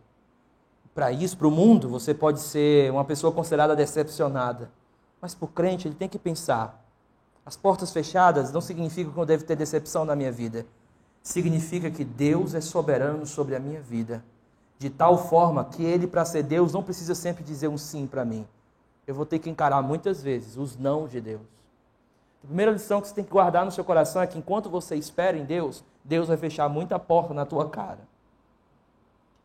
Para 0.95 1.12
isso, 1.12 1.38
para 1.38 1.47
o 1.47 1.51
mundo, 1.51 1.89
você 1.89 2.13
pode 2.13 2.39
ser 2.39 2.89
uma 2.89 3.03
pessoa 3.03 3.34
considerada 3.34 3.75
decepcionada. 3.75 4.71
Mas 5.21 5.36
para 5.36 5.43
o 5.43 5.49
crente, 5.49 5.89
ele 5.89 5.95
tem 5.95 6.08
que 6.08 6.17
pensar: 6.17 6.81
as 7.45 7.58
portas 7.58 7.91
fechadas 7.91 8.53
não 8.53 8.62
significam 8.62 9.12
que 9.12 9.19
eu 9.19 9.25
devo 9.25 9.43
ter 9.43 9.58
decepção 9.58 10.05
na 10.05 10.15
minha 10.15 10.31
vida. 10.31 10.65
Significa 11.21 11.91
que 11.91 12.05
Deus 12.05 12.55
é 12.55 12.62
soberano 12.62 13.25
sobre 13.25 13.58
a 13.58 13.60
minha 13.60 13.81
vida. 13.81 14.23
De 14.79 14.89
tal 14.89 15.17
forma 15.17 15.65
que 15.65 15.84
Ele, 15.84 16.08
para 16.08 16.23
ser 16.23 16.43
Deus, 16.43 16.71
não 16.71 16.81
precisa 16.81 17.13
sempre 17.13 17.43
dizer 17.43 17.67
um 17.67 17.77
sim 17.77 18.08
para 18.08 18.23
mim. 18.23 18.47
Eu 19.05 19.13
vou 19.13 19.25
ter 19.25 19.39
que 19.39 19.49
encarar 19.49 19.81
muitas 19.81 20.23
vezes 20.23 20.55
os 20.55 20.77
não 20.77 21.10
de 21.10 21.19
Deus. 21.19 21.41
A 22.41 22.47
primeira 22.47 22.71
lição 22.71 23.01
que 23.01 23.10
você 23.10 23.15
tem 23.15 23.23
que 23.25 23.31
guardar 23.31 23.65
no 23.65 23.71
seu 23.71 23.84
coração 23.84 24.21
é 24.21 24.27
que 24.27 24.38
enquanto 24.38 24.69
você 24.69 24.95
espera 24.95 25.38
em 25.38 25.43
Deus, 25.43 25.84
Deus 26.05 26.29
vai 26.29 26.38
fechar 26.38 26.69
muita 26.69 26.97
porta 26.97 27.34
na 27.34 27.45
tua 27.45 27.69
cara. 27.69 28.14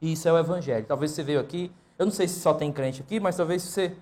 E 0.00 0.12
isso 0.12 0.28
é 0.28 0.32
o 0.32 0.38
Evangelho. 0.38 0.84
Talvez 0.86 1.10
você 1.10 1.22
veio 1.22 1.40
aqui, 1.40 1.70
eu 1.98 2.06
não 2.06 2.12
sei 2.12 2.26
se 2.26 2.40
só 2.40 2.54
tem 2.54 2.72
crente 2.72 3.02
aqui, 3.02 3.20
mas 3.20 3.36
talvez 3.36 3.62
você 3.62 3.96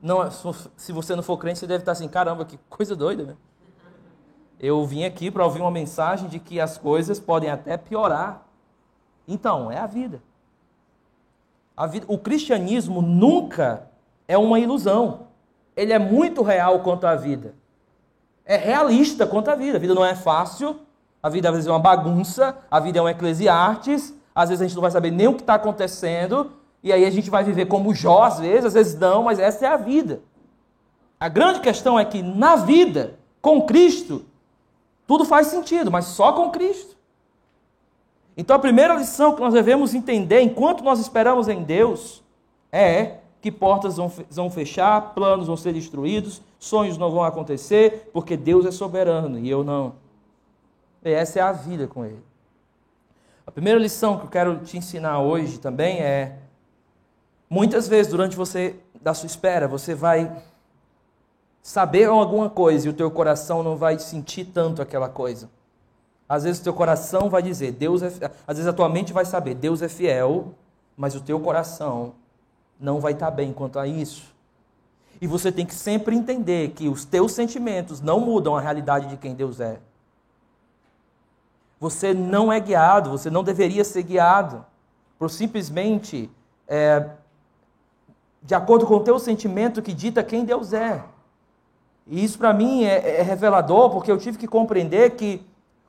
não, 0.00 0.30
se 0.76 0.92
você 0.92 1.16
não 1.16 1.22
for 1.22 1.38
crente, 1.38 1.60
você 1.60 1.66
deve 1.66 1.82
estar 1.82 1.92
assim, 1.92 2.08
caramba, 2.08 2.44
que 2.44 2.58
coisa 2.68 2.94
doida, 2.94 3.24
né? 3.24 3.36
Eu 4.60 4.84
vim 4.84 5.04
aqui 5.04 5.30
para 5.30 5.44
ouvir 5.44 5.60
uma 5.60 5.70
mensagem 5.70 6.28
de 6.28 6.38
que 6.38 6.60
as 6.60 6.78
coisas 6.78 7.18
podem 7.18 7.50
até 7.50 7.76
piorar. 7.76 8.46
Então, 9.26 9.70
é 9.70 9.78
a 9.78 9.86
vida. 9.86 10.22
A 11.76 11.86
vida 11.86 12.06
o 12.08 12.18
cristianismo 12.18 13.02
nunca 13.02 13.88
é 14.28 14.38
uma 14.38 14.58
ilusão. 14.60 15.28
Ele 15.76 15.92
é 15.92 15.98
muito 15.98 16.42
real 16.42 16.80
quanto 16.80 17.06
à 17.06 17.14
vida. 17.14 17.54
É 18.44 18.56
realista 18.56 19.26
quanto 19.26 19.48
à 19.48 19.56
vida. 19.56 19.76
A 19.76 19.80
vida 19.80 19.94
não 19.94 20.04
é 20.04 20.14
fácil, 20.14 20.80
a 21.22 21.28
vida 21.28 21.48
às 21.48 21.54
vezes 21.54 21.68
é 21.68 21.72
uma 21.72 21.78
bagunça, 21.78 22.56
a 22.70 22.78
vida 22.78 22.98
é 22.98 23.02
um 23.02 23.08
eclesiastes, 23.08 24.14
às 24.34 24.48
vezes 24.48 24.62
a 24.62 24.66
gente 24.66 24.74
não 24.74 24.82
vai 24.82 24.90
saber 24.90 25.10
nem 25.10 25.28
o 25.28 25.34
que 25.34 25.42
está 25.42 25.54
acontecendo, 25.54 26.52
e 26.82 26.92
aí 26.92 27.04
a 27.04 27.10
gente 27.10 27.30
vai 27.30 27.44
viver 27.44 27.66
como 27.66 27.94
Jó, 27.94 28.22
às 28.22 28.40
vezes, 28.40 28.66
às 28.66 28.74
vezes 28.74 28.98
não, 28.98 29.22
mas 29.22 29.38
essa 29.38 29.64
é 29.64 29.68
a 29.68 29.76
vida. 29.76 30.20
A 31.18 31.28
grande 31.28 31.60
questão 31.60 31.98
é 31.98 32.04
que 32.04 32.22
na 32.22 32.56
vida, 32.56 33.18
com 33.40 33.62
Cristo, 33.62 34.24
tudo 35.06 35.24
faz 35.24 35.46
sentido, 35.46 35.90
mas 35.90 36.06
só 36.06 36.32
com 36.32 36.50
Cristo. 36.50 36.96
Então 38.36 38.56
a 38.56 38.58
primeira 38.58 38.94
lição 38.94 39.34
que 39.34 39.40
nós 39.40 39.54
devemos 39.54 39.94
entender 39.94 40.40
enquanto 40.40 40.82
nós 40.82 40.98
esperamos 40.98 41.48
em 41.48 41.62
Deus 41.62 42.22
é 42.72 43.18
que 43.40 43.52
portas 43.52 43.96
vão 44.30 44.50
fechar, 44.50 45.14
planos 45.14 45.46
vão 45.46 45.56
ser 45.56 45.72
destruídos, 45.72 46.42
sonhos 46.58 46.98
não 46.98 47.10
vão 47.10 47.22
acontecer, 47.22 48.10
porque 48.12 48.36
Deus 48.36 48.66
é 48.66 48.70
soberano 48.70 49.38
e 49.38 49.48
eu 49.48 49.62
não. 49.62 49.94
E 51.04 51.10
essa 51.10 51.38
é 51.38 51.42
a 51.42 51.52
vida 51.52 51.86
com 51.86 52.04
Ele. 52.04 52.22
A 53.46 53.50
primeira 53.50 53.78
lição 53.78 54.18
que 54.18 54.24
eu 54.24 54.30
quero 54.30 54.58
te 54.58 54.76
ensinar 54.76 55.20
hoje 55.20 55.58
também 55.58 56.00
é: 56.00 56.38
muitas 57.48 57.86
vezes 57.86 58.10
durante 58.10 58.36
você 58.36 58.76
da 59.00 59.12
sua 59.12 59.26
espera, 59.26 59.68
você 59.68 59.94
vai 59.94 60.42
saber 61.62 62.06
alguma 62.06 62.48
coisa 62.48 62.86
e 62.86 62.90
o 62.90 62.94
teu 62.94 63.10
coração 63.10 63.62
não 63.62 63.76
vai 63.76 63.98
sentir 63.98 64.46
tanto 64.46 64.80
aquela 64.80 65.08
coisa. 65.08 65.50
Às 66.28 66.44
vezes 66.44 66.60
o 66.60 66.64
teu 66.64 66.72
coração 66.72 67.28
vai 67.28 67.42
dizer, 67.42 67.72
Deus 67.72 68.02
é, 68.02 68.06
às 68.46 68.56
vezes 68.56 68.66
a 68.66 68.72
tua 68.72 68.88
mente 68.88 69.12
vai 69.12 69.24
saber, 69.24 69.54
Deus 69.54 69.82
é 69.82 69.88
fiel, 69.88 70.54
mas 70.96 71.14
o 71.14 71.20
teu 71.20 71.38
coração 71.38 72.14
não 72.80 72.98
vai 72.98 73.12
estar 73.12 73.30
bem 73.30 73.52
quanto 73.52 73.78
a 73.78 73.86
isso. 73.86 74.34
E 75.20 75.26
você 75.26 75.52
tem 75.52 75.64
que 75.64 75.74
sempre 75.74 76.16
entender 76.16 76.70
que 76.70 76.88
os 76.88 77.04
teus 77.04 77.32
sentimentos 77.32 78.00
não 78.00 78.20
mudam 78.20 78.56
a 78.56 78.60
realidade 78.60 79.06
de 79.06 79.16
quem 79.16 79.34
Deus 79.34 79.60
é. 79.60 79.78
Você 81.80 82.14
não 82.14 82.52
é 82.52 82.60
guiado, 82.60 83.10
você 83.10 83.30
não 83.30 83.44
deveria 83.44 83.84
ser 83.84 84.02
guiado 84.02 84.64
por 85.18 85.30
simplesmente 85.30 86.30
é, 86.66 87.08
de 88.42 88.54
acordo 88.54 88.86
com 88.86 88.94
o 88.96 89.00
teu 89.00 89.18
sentimento 89.18 89.82
que 89.82 89.92
dita 89.92 90.22
quem 90.22 90.44
Deus 90.44 90.72
é. 90.72 91.02
E 92.06 92.22
isso 92.22 92.38
para 92.38 92.52
mim 92.52 92.84
é, 92.84 93.20
é, 93.20 93.22
revelador, 93.22 93.90
porque 93.90 94.10
eu 94.10 94.18
tive 94.18 94.36
que 94.36 94.46
compreender 94.46 95.10
que 95.12 95.44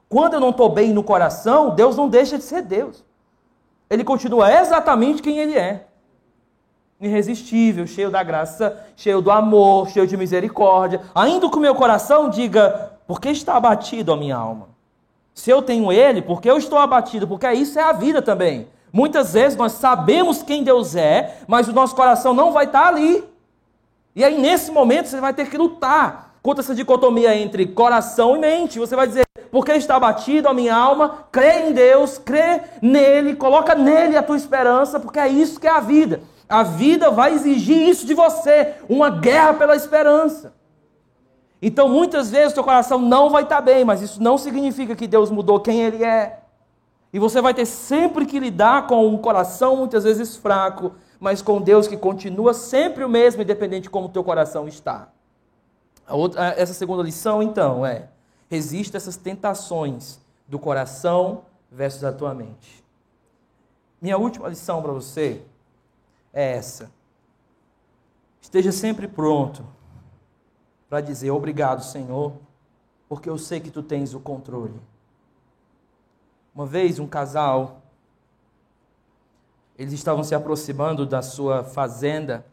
quando 0.07 0.35
eu 0.35 0.39
não 0.39 0.51
estou 0.51 0.69
bem 0.69 0.93
no 0.93 1.03
coração, 1.03 1.75
Deus 1.75 1.97
não 1.97 2.07
deixa 2.07 2.37
de 2.37 2.43
ser 2.43 2.61
Deus. 2.61 3.03
Ele 3.89 4.03
continua 4.03 4.51
exatamente 4.53 5.21
quem 5.21 5.37
Ele 5.39 5.57
é. 5.57 5.87
Irresistível, 7.01 7.85
cheio 7.85 8.09
da 8.09 8.23
graça, 8.23 8.85
cheio 8.95 9.21
do 9.21 9.29
amor, 9.29 9.89
cheio 9.89 10.07
de 10.07 10.15
misericórdia. 10.15 11.01
Ainda 11.13 11.49
que 11.49 11.57
o 11.57 11.61
meu 11.61 11.75
coração 11.75 12.29
diga, 12.29 12.93
por 13.05 13.19
que 13.19 13.29
está 13.29 13.55
abatido 13.55 14.13
a 14.13 14.17
minha 14.17 14.37
alma? 14.37 14.74
Se 15.35 15.51
eu 15.51 15.61
tenho 15.61 15.91
Ele, 15.91 16.21
porque 16.21 16.49
eu 16.49 16.57
estou 16.57 16.79
abatido? 16.79 17.27
Porque 17.27 17.51
isso 17.51 17.77
é 17.77 17.83
a 17.83 17.91
vida 17.91 18.21
também. 18.21 18.69
Muitas 18.91 19.33
vezes 19.33 19.57
nós 19.57 19.73
sabemos 19.73 20.41
quem 20.41 20.63
Deus 20.63 20.95
é, 20.95 21.39
mas 21.45 21.67
o 21.67 21.73
nosso 21.73 21.93
coração 21.93 22.33
não 22.33 22.53
vai 22.53 22.63
estar 22.63 22.87
ali. 22.87 23.21
E 24.15 24.23
aí, 24.23 24.39
nesse 24.39 24.71
momento, 24.71 25.09
você 25.09 25.19
vai 25.19 25.33
ter 25.33 25.49
que 25.49 25.57
lutar 25.57 26.37
contra 26.41 26.63
essa 26.63 26.73
dicotomia 26.73 27.35
entre 27.35 27.67
coração 27.67 28.37
e 28.37 28.39
mente. 28.39 28.79
Você 28.79 28.95
vai 28.95 29.05
dizer, 29.05 29.25
porque 29.51 29.73
está 29.73 29.97
abatido 29.97 30.47
a 30.47 30.53
minha 30.53 30.73
alma, 30.73 31.25
crê 31.29 31.67
em 31.67 31.73
Deus, 31.73 32.17
crê 32.17 32.61
nele, 32.81 33.35
coloca 33.35 33.75
nele 33.75 34.15
a 34.15 34.23
tua 34.23 34.37
esperança, 34.37 35.01
porque 35.01 35.19
é 35.19 35.27
isso 35.27 35.59
que 35.59 35.67
é 35.67 35.71
a 35.71 35.81
vida. 35.81 36.21
A 36.47 36.63
vida 36.63 37.11
vai 37.11 37.33
exigir 37.33 37.89
isso 37.89 38.05
de 38.05 38.13
você, 38.13 38.75
uma 38.87 39.09
guerra 39.09 39.55
pela 39.55 39.75
esperança. 39.75 40.53
Então, 41.67 41.89
muitas 41.89 42.29
vezes, 42.29 42.53
teu 42.53 42.63
coração 42.63 42.99
não 42.99 43.27
vai 43.27 43.41
estar 43.41 43.59
bem, 43.59 43.83
mas 43.83 43.99
isso 43.99 44.21
não 44.21 44.37
significa 44.37 44.95
que 44.95 45.07
Deus 45.07 45.31
mudou 45.31 45.59
quem 45.59 45.81
Ele 45.81 46.03
é. 46.03 46.41
E 47.11 47.17
você 47.17 47.41
vai 47.41 47.55
ter 47.55 47.65
sempre 47.65 48.23
que 48.27 48.39
lidar 48.39 48.85
com 48.85 49.07
um 49.07 49.17
coração 49.17 49.75
muitas 49.75 50.03
vezes 50.03 50.37
fraco, 50.37 50.93
mas 51.19 51.41
com 51.41 51.59
Deus 51.59 51.87
que 51.87 51.97
continua 51.97 52.53
sempre 52.53 53.03
o 53.03 53.09
mesmo, 53.09 53.41
independente 53.41 53.85
de 53.85 53.89
como 53.89 54.05
o 54.05 54.09
teu 54.09 54.23
coração 54.23 54.67
está. 54.67 55.09
Outra, 56.07 56.49
essa 56.49 56.71
segunda 56.71 57.01
lição, 57.01 57.41
então, 57.41 57.83
é: 57.83 58.09
resista 58.47 58.97
essas 58.97 59.17
tentações 59.17 60.19
do 60.47 60.59
coração 60.59 61.45
versus 61.71 62.03
a 62.03 62.13
tua 62.13 62.35
mente. 62.35 62.85
Minha 63.99 64.19
última 64.19 64.49
lição 64.49 64.83
para 64.83 64.91
você 64.91 65.41
é 66.31 66.57
essa. 66.57 66.91
Esteja 68.39 68.71
sempre 68.71 69.07
pronto 69.07 69.73
para 70.89 71.01
dizer 71.01 71.31
obrigado, 71.31 71.83
Senhor, 71.83 72.33
porque 73.07 73.29
eu 73.29 73.37
sei 73.37 73.59
que 73.59 73.71
tu 73.71 73.83
tens 73.83 74.13
o 74.13 74.19
controle. 74.19 74.79
Uma 76.53 76.65
vez 76.65 76.99
um 76.99 77.07
casal 77.07 77.81
eles 79.77 79.93
estavam 79.93 80.23
se 80.23 80.33
aproximando 80.33 81.05
da 81.05 81.21
sua 81.21 81.63
fazenda 81.63 82.45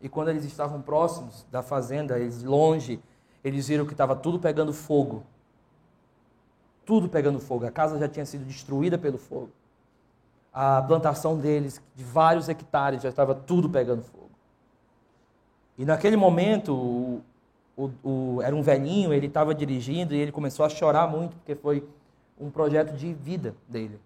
e 0.00 0.08
quando 0.08 0.28
eles 0.28 0.44
estavam 0.44 0.82
próximos 0.82 1.46
da 1.50 1.62
fazenda, 1.62 2.18
eles 2.18 2.42
longe, 2.42 3.00
eles 3.42 3.68
viram 3.68 3.86
que 3.86 3.92
estava 3.92 4.16
tudo 4.16 4.38
pegando 4.38 4.72
fogo. 4.72 5.22
Tudo 6.84 7.08
pegando 7.08 7.40
fogo. 7.40 7.66
A 7.66 7.70
casa 7.70 7.98
já 7.98 8.08
tinha 8.08 8.26
sido 8.26 8.44
destruída 8.44 8.98
pelo 8.98 9.18
fogo. 9.18 9.50
A 10.52 10.82
plantação 10.82 11.36
deles, 11.38 11.80
de 11.94 12.02
vários 12.02 12.48
hectares, 12.48 13.02
já 13.02 13.08
estava 13.08 13.34
tudo 13.34 13.70
pegando 13.70 14.02
fogo. 14.02 14.30
E 15.78 15.84
naquele 15.84 16.16
momento, 16.16 17.22
o, 17.76 17.90
o, 18.02 18.42
era 18.42 18.56
um 18.56 18.62
velhinho, 18.62 19.12
ele 19.12 19.26
estava 19.26 19.54
dirigindo 19.54 20.14
e 20.14 20.18
ele 20.18 20.32
começou 20.32 20.64
a 20.64 20.68
chorar 20.68 21.06
muito, 21.06 21.36
porque 21.36 21.54
foi 21.54 21.86
um 22.40 22.50
projeto 22.50 22.96
de 22.96 23.12
vida 23.12 23.54
dele. 23.68 24.00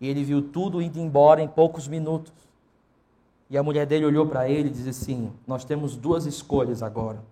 E 0.00 0.08
ele 0.08 0.24
viu 0.24 0.42
tudo 0.42 0.82
indo 0.82 0.98
embora 0.98 1.40
em 1.40 1.48
poucos 1.48 1.86
minutos. 1.86 2.32
E 3.48 3.56
a 3.56 3.62
mulher 3.62 3.86
dele 3.86 4.04
olhou 4.04 4.26
para 4.26 4.48
ele 4.48 4.68
e 4.68 4.72
disse 4.72 4.88
assim: 4.88 5.32
Nós 5.46 5.64
temos 5.64 5.96
duas 5.96 6.26
escolhas 6.26 6.82
agora. 6.82 7.22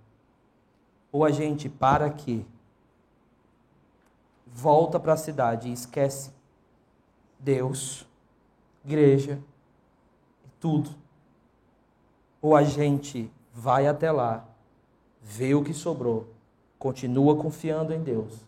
Ou 1.10 1.24
a 1.24 1.30
gente 1.30 1.68
para 1.68 2.06
aqui, 2.06 2.46
volta 4.46 4.98
para 4.98 5.12
a 5.12 5.16
cidade 5.16 5.68
e 5.68 5.72
esquece 5.72 6.32
Deus, 7.38 8.06
igreja, 8.84 9.38
tudo. 10.60 10.90
Ou 12.40 12.56
a 12.56 12.62
gente 12.62 13.30
vai 13.52 13.86
até 13.86 14.10
lá, 14.10 14.46
vê 15.24 15.56
o 15.56 15.64
que 15.64 15.74
sobrou, 15.74 16.28
continua 16.78 17.34
confiando 17.34 17.92
em 17.92 18.00
Deus 18.00 18.46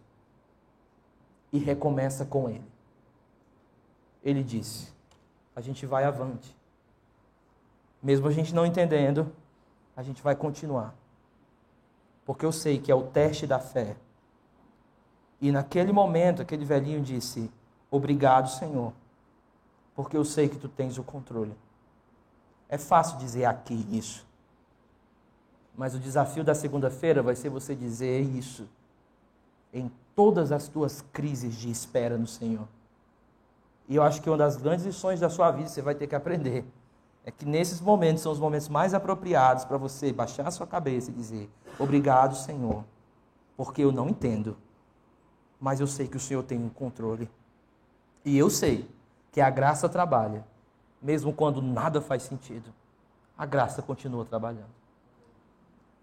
e 1.52 1.58
recomeça 1.58 2.24
com 2.24 2.48
Ele 2.48 2.76
ele 4.26 4.42
disse: 4.42 4.92
a 5.54 5.60
gente 5.60 5.86
vai 5.86 6.02
avante. 6.02 6.54
Mesmo 8.02 8.26
a 8.26 8.32
gente 8.32 8.52
não 8.52 8.66
entendendo, 8.66 9.32
a 9.96 10.02
gente 10.02 10.20
vai 10.20 10.34
continuar. 10.34 10.92
Porque 12.24 12.44
eu 12.44 12.50
sei 12.50 12.78
que 12.78 12.90
é 12.90 12.94
o 12.94 13.04
teste 13.04 13.46
da 13.46 13.60
fé. 13.60 13.96
E 15.40 15.52
naquele 15.52 15.92
momento, 15.92 16.42
aquele 16.42 16.64
velhinho 16.64 17.00
disse: 17.00 17.48
Obrigado, 17.88 18.50
Senhor, 18.50 18.92
porque 19.94 20.16
eu 20.16 20.24
sei 20.24 20.48
que 20.48 20.58
tu 20.58 20.68
tens 20.68 20.98
o 20.98 21.04
controle. 21.04 21.56
É 22.68 22.76
fácil 22.76 23.16
dizer 23.18 23.44
aqui 23.44 23.86
isso. 23.96 24.25
Mas 25.76 25.94
o 25.94 25.98
desafio 25.98 26.42
da 26.42 26.54
segunda-feira 26.54 27.22
vai 27.22 27.36
ser 27.36 27.50
você 27.50 27.74
dizer 27.74 28.20
isso 28.20 28.66
em 29.72 29.90
todas 30.14 30.50
as 30.50 30.68
tuas 30.68 31.04
crises 31.12 31.54
de 31.54 31.70
espera 31.70 32.16
no 32.16 32.26
Senhor. 32.26 32.66
E 33.88 33.94
eu 33.94 34.02
acho 34.02 34.22
que 34.22 34.30
uma 34.30 34.38
das 34.38 34.56
grandes 34.56 34.86
lições 34.86 35.20
da 35.20 35.28
sua 35.28 35.50
vida 35.50 35.68
você 35.68 35.82
vai 35.82 35.94
ter 35.94 36.06
que 36.06 36.14
aprender 36.14 36.64
é 37.24 37.30
que 37.30 37.44
nesses 37.44 37.80
momentos 37.80 38.22
são 38.22 38.32
os 38.32 38.38
momentos 38.38 38.68
mais 38.68 38.94
apropriados 38.94 39.64
para 39.64 39.76
você 39.76 40.12
baixar 40.12 40.46
a 40.46 40.50
sua 40.50 40.66
cabeça 40.66 41.10
e 41.10 41.14
dizer: 41.14 41.50
Obrigado, 41.78 42.34
Senhor, 42.36 42.84
porque 43.56 43.82
eu 43.82 43.92
não 43.92 44.08
entendo, 44.08 44.56
mas 45.60 45.80
eu 45.80 45.86
sei 45.86 46.08
que 46.08 46.16
o 46.16 46.20
Senhor 46.20 46.42
tem 46.42 46.58
o 46.58 46.66
um 46.66 46.68
controle. 46.68 47.30
E 48.24 48.36
eu 48.36 48.48
sei 48.48 48.88
que 49.30 49.40
a 49.40 49.50
graça 49.50 49.88
trabalha, 49.88 50.44
mesmo 51.02 51.32
quando 51.32 51.60
nada 51.60 52.00
faz 52.00 52.22
sentido. 52.22 52.72
A 53.36 53.44
graça 53.44 53.82
continua 53.82 54.24
trabalhando. 54.24 54.85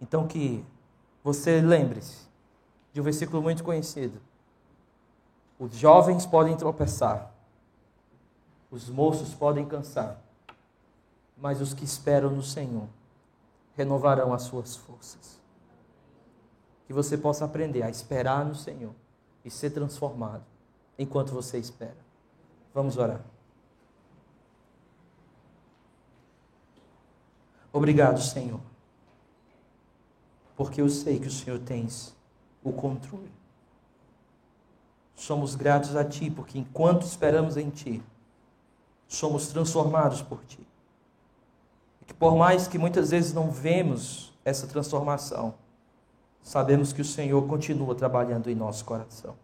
Então 0.03 0.27
que 0.27 0.65
você 1.23 1.61
lembre-se 1.61 2.27
de 2.91 2.99
um 2.99 3.03
versículo 3.05 3.41
muito 3.41 3.63
conhecido. 3.63 4.19
Os 5.57 5.73
jovens 5.77 6.25
podem 6.25 6.57
tropeçar, 6.57 7.33
os 8.69 8.89
moços 8.89 9.33
podem 9.33 9.65
cansar, 9.65 10.21
mas 11.37 11.61
os 11.61 11.73
que 11.73 11.85
esperam 11.85 12.29
no 12.29 12.43
Senhor 12.43 12.89
renovarão 13.77 14.33
as 14.33 14.41
suas 14.41 14.75
forças. 14.75 15.39
Que 16.85 16.91
você 16.91 17.17
possa 17.17 17.45
aprender 17.45 17.81
a 17.81 17.89
esperar 17.89 18.43
no 18.43 18.55
Senhor 18.55 18.93
e 19.45 19.49
ser 19.49 19.69
transformado 19.69 20.43
enquanto 20.99 21.31
você 21.31 21.57
espera. 21.57 21.95
Vamos 22.73 22.97
orar. 22.97 23.21
Obrigado, 27.71 28.21
Senhor, 28.21 28.59
porque 30.55 30.81
eu 30.81 30.89
sei 30.89 31.19
que 31.19 31.27
o 31.27 31.31
Senhor 31.31 31.59
tens 31.59 32.15
o 32.63 32.71
controle. 32.71 33.31
Somos 35.15 35.55
gratos 35.55 35.95
a 35.95 36.03
Ti, 36.03 36.29
porque 36.29 36.57
enquanto 36.57 37.03
esperamos 37.03 37.57
em 37.57 37.69
Ti, 37.69 38.03
somos 39.07 39.47
transformados 39.47 40.21
por 40.21 40.43
Ti. 40.45 40.65
E 42.01 42.05
que 42.05 42.13
por 42.13 42.35
mais 42.35 42.67
que 42.67 42.77
muitas 42.77 43.11
vezes 43.11 43.33
não 43.33 43.51
vemos 43.51 44.33
essa 44.43 44.67
transformação, 44.67 45.53
sabemos 46.41 46.91
que 46.91 47.01
o 47.01 47.05
Senhor 47.05 47.47
continua 47.47 47.95
trabalhando 47.95 48.49
em 48.49 48.55
nosso 48.55 48.83
coração. 48.83 49.35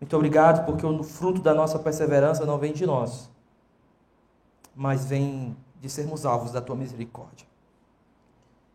Muito 0.00 0.14
obrigado, 0.16 0.64
porque 0.64 0.86
o 0.86 1.02
fruto 1.02 1.40
da 1.40 1.54
nossa 1.54 1.78
perseverança 1.78 2.46
não 2.46 2.58
vem 2.58 2.72
de 2.72 2.86
nós, 2.86 3.28
mas 4.74 5.04
vem 5.04 5.56
de 5.80 5.88
sermos 5.88 6.24
alvos 6.24 6.52
da 6.52 6.60
Tua 6.60 6.76
misericórdia. 6.76 7.46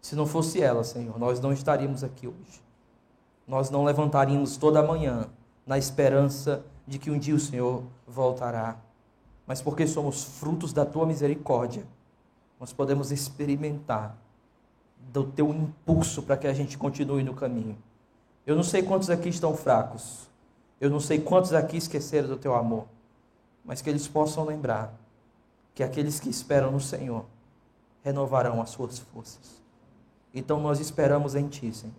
Se 0.03 0.15
não 0.15 0.27
fosse 0.27 0.61
ela, 0.61 0.83
Senhor, 0.83 1.17
nós 1.17 1.39
não 1.39 1.51
estaríamos 1.51 2.03
aqui 2.03 2.27
hoje. 2.27 2.61
Nós 3.47 3.71
não 3.71 3.83
levantaríamos 3.83 4.55
toda 4.55 4.83
manhã 4.83 5.27
na 5.65 5.79
esperança 5.79 6.63
de 6.85 6.99
que 6.99 7.09
um 7.09 7.17
dia 7.17 7.33
o 7.33 7.39
Senhor 7.39 7.81
voltará 8.05 8.77
mas 9.45 9.61
porque 9.61 9.85
somos 9.85 10.23
frutos 10.23 10.71
da 10.71 10.85
tua 10.85 11.05
misericórdia, 11.05 11.85
nós 12.59 12.71
podemos 12.71 13.11
experimentar 13.11 14.17
do 15.11 15.25
teu 15.25 15.49
impulso 15.49 16.23
para 16.23 16.37
que 16.37 16.47
a 16.47 16.53
gente 16.53 16.77
continue 16.77 17.23
no 17.23 17.33
caminho. 17.33 17.77
Eu 18.45 18.55
não 18.55 18.63
sei 18.63 18.83
quantos 18.83 19.09
aqui 19.09 19.29
estão 19.29 19.55
fracos, 19.55 20.29
eu 20.79 20.89
não 20.89 20.99
sei 20.99 21.19
quantos 21.19 21.53
aqui 21.53 21.77
esqueceram 21.77 22.27
do 22.27 22.37
teu 22.37 22.55
amor, 22.55 22.87
mas 23.65 23.81
que 23.81 23.89
eles 23.89 24.07
possam 24.07 24.45
lembrar 24.45 24.93
que 25.75 25.83
aqueles 25.83 26.19
que 26.19 26.29
esperam 26.29 26.71
no 26.71 26.79
Senhor 26.79 27.25
renovarão 28.01 28.61
as 28.61 28.69
suas 28.69 28.99
forças. 28.99 29.62
Então 30.33 30.59
nós 30.59 30.79
esperamos 30.79 31.35
em 31.35 31.47
Ti, 31.47 31.71
Senhor. 31.73 31.93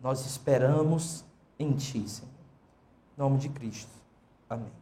Nós 0.00 0.24
esperamos 0.24 1.24
em 1.58 1.72
Ti, 1.72 2.08
Senhor. 2.08 2.32
Em 3.16 3.20
nome 3.20 3.38
de 3.38 3.48
Cristo. 3.50 3.92
Amém. 4.48 4.72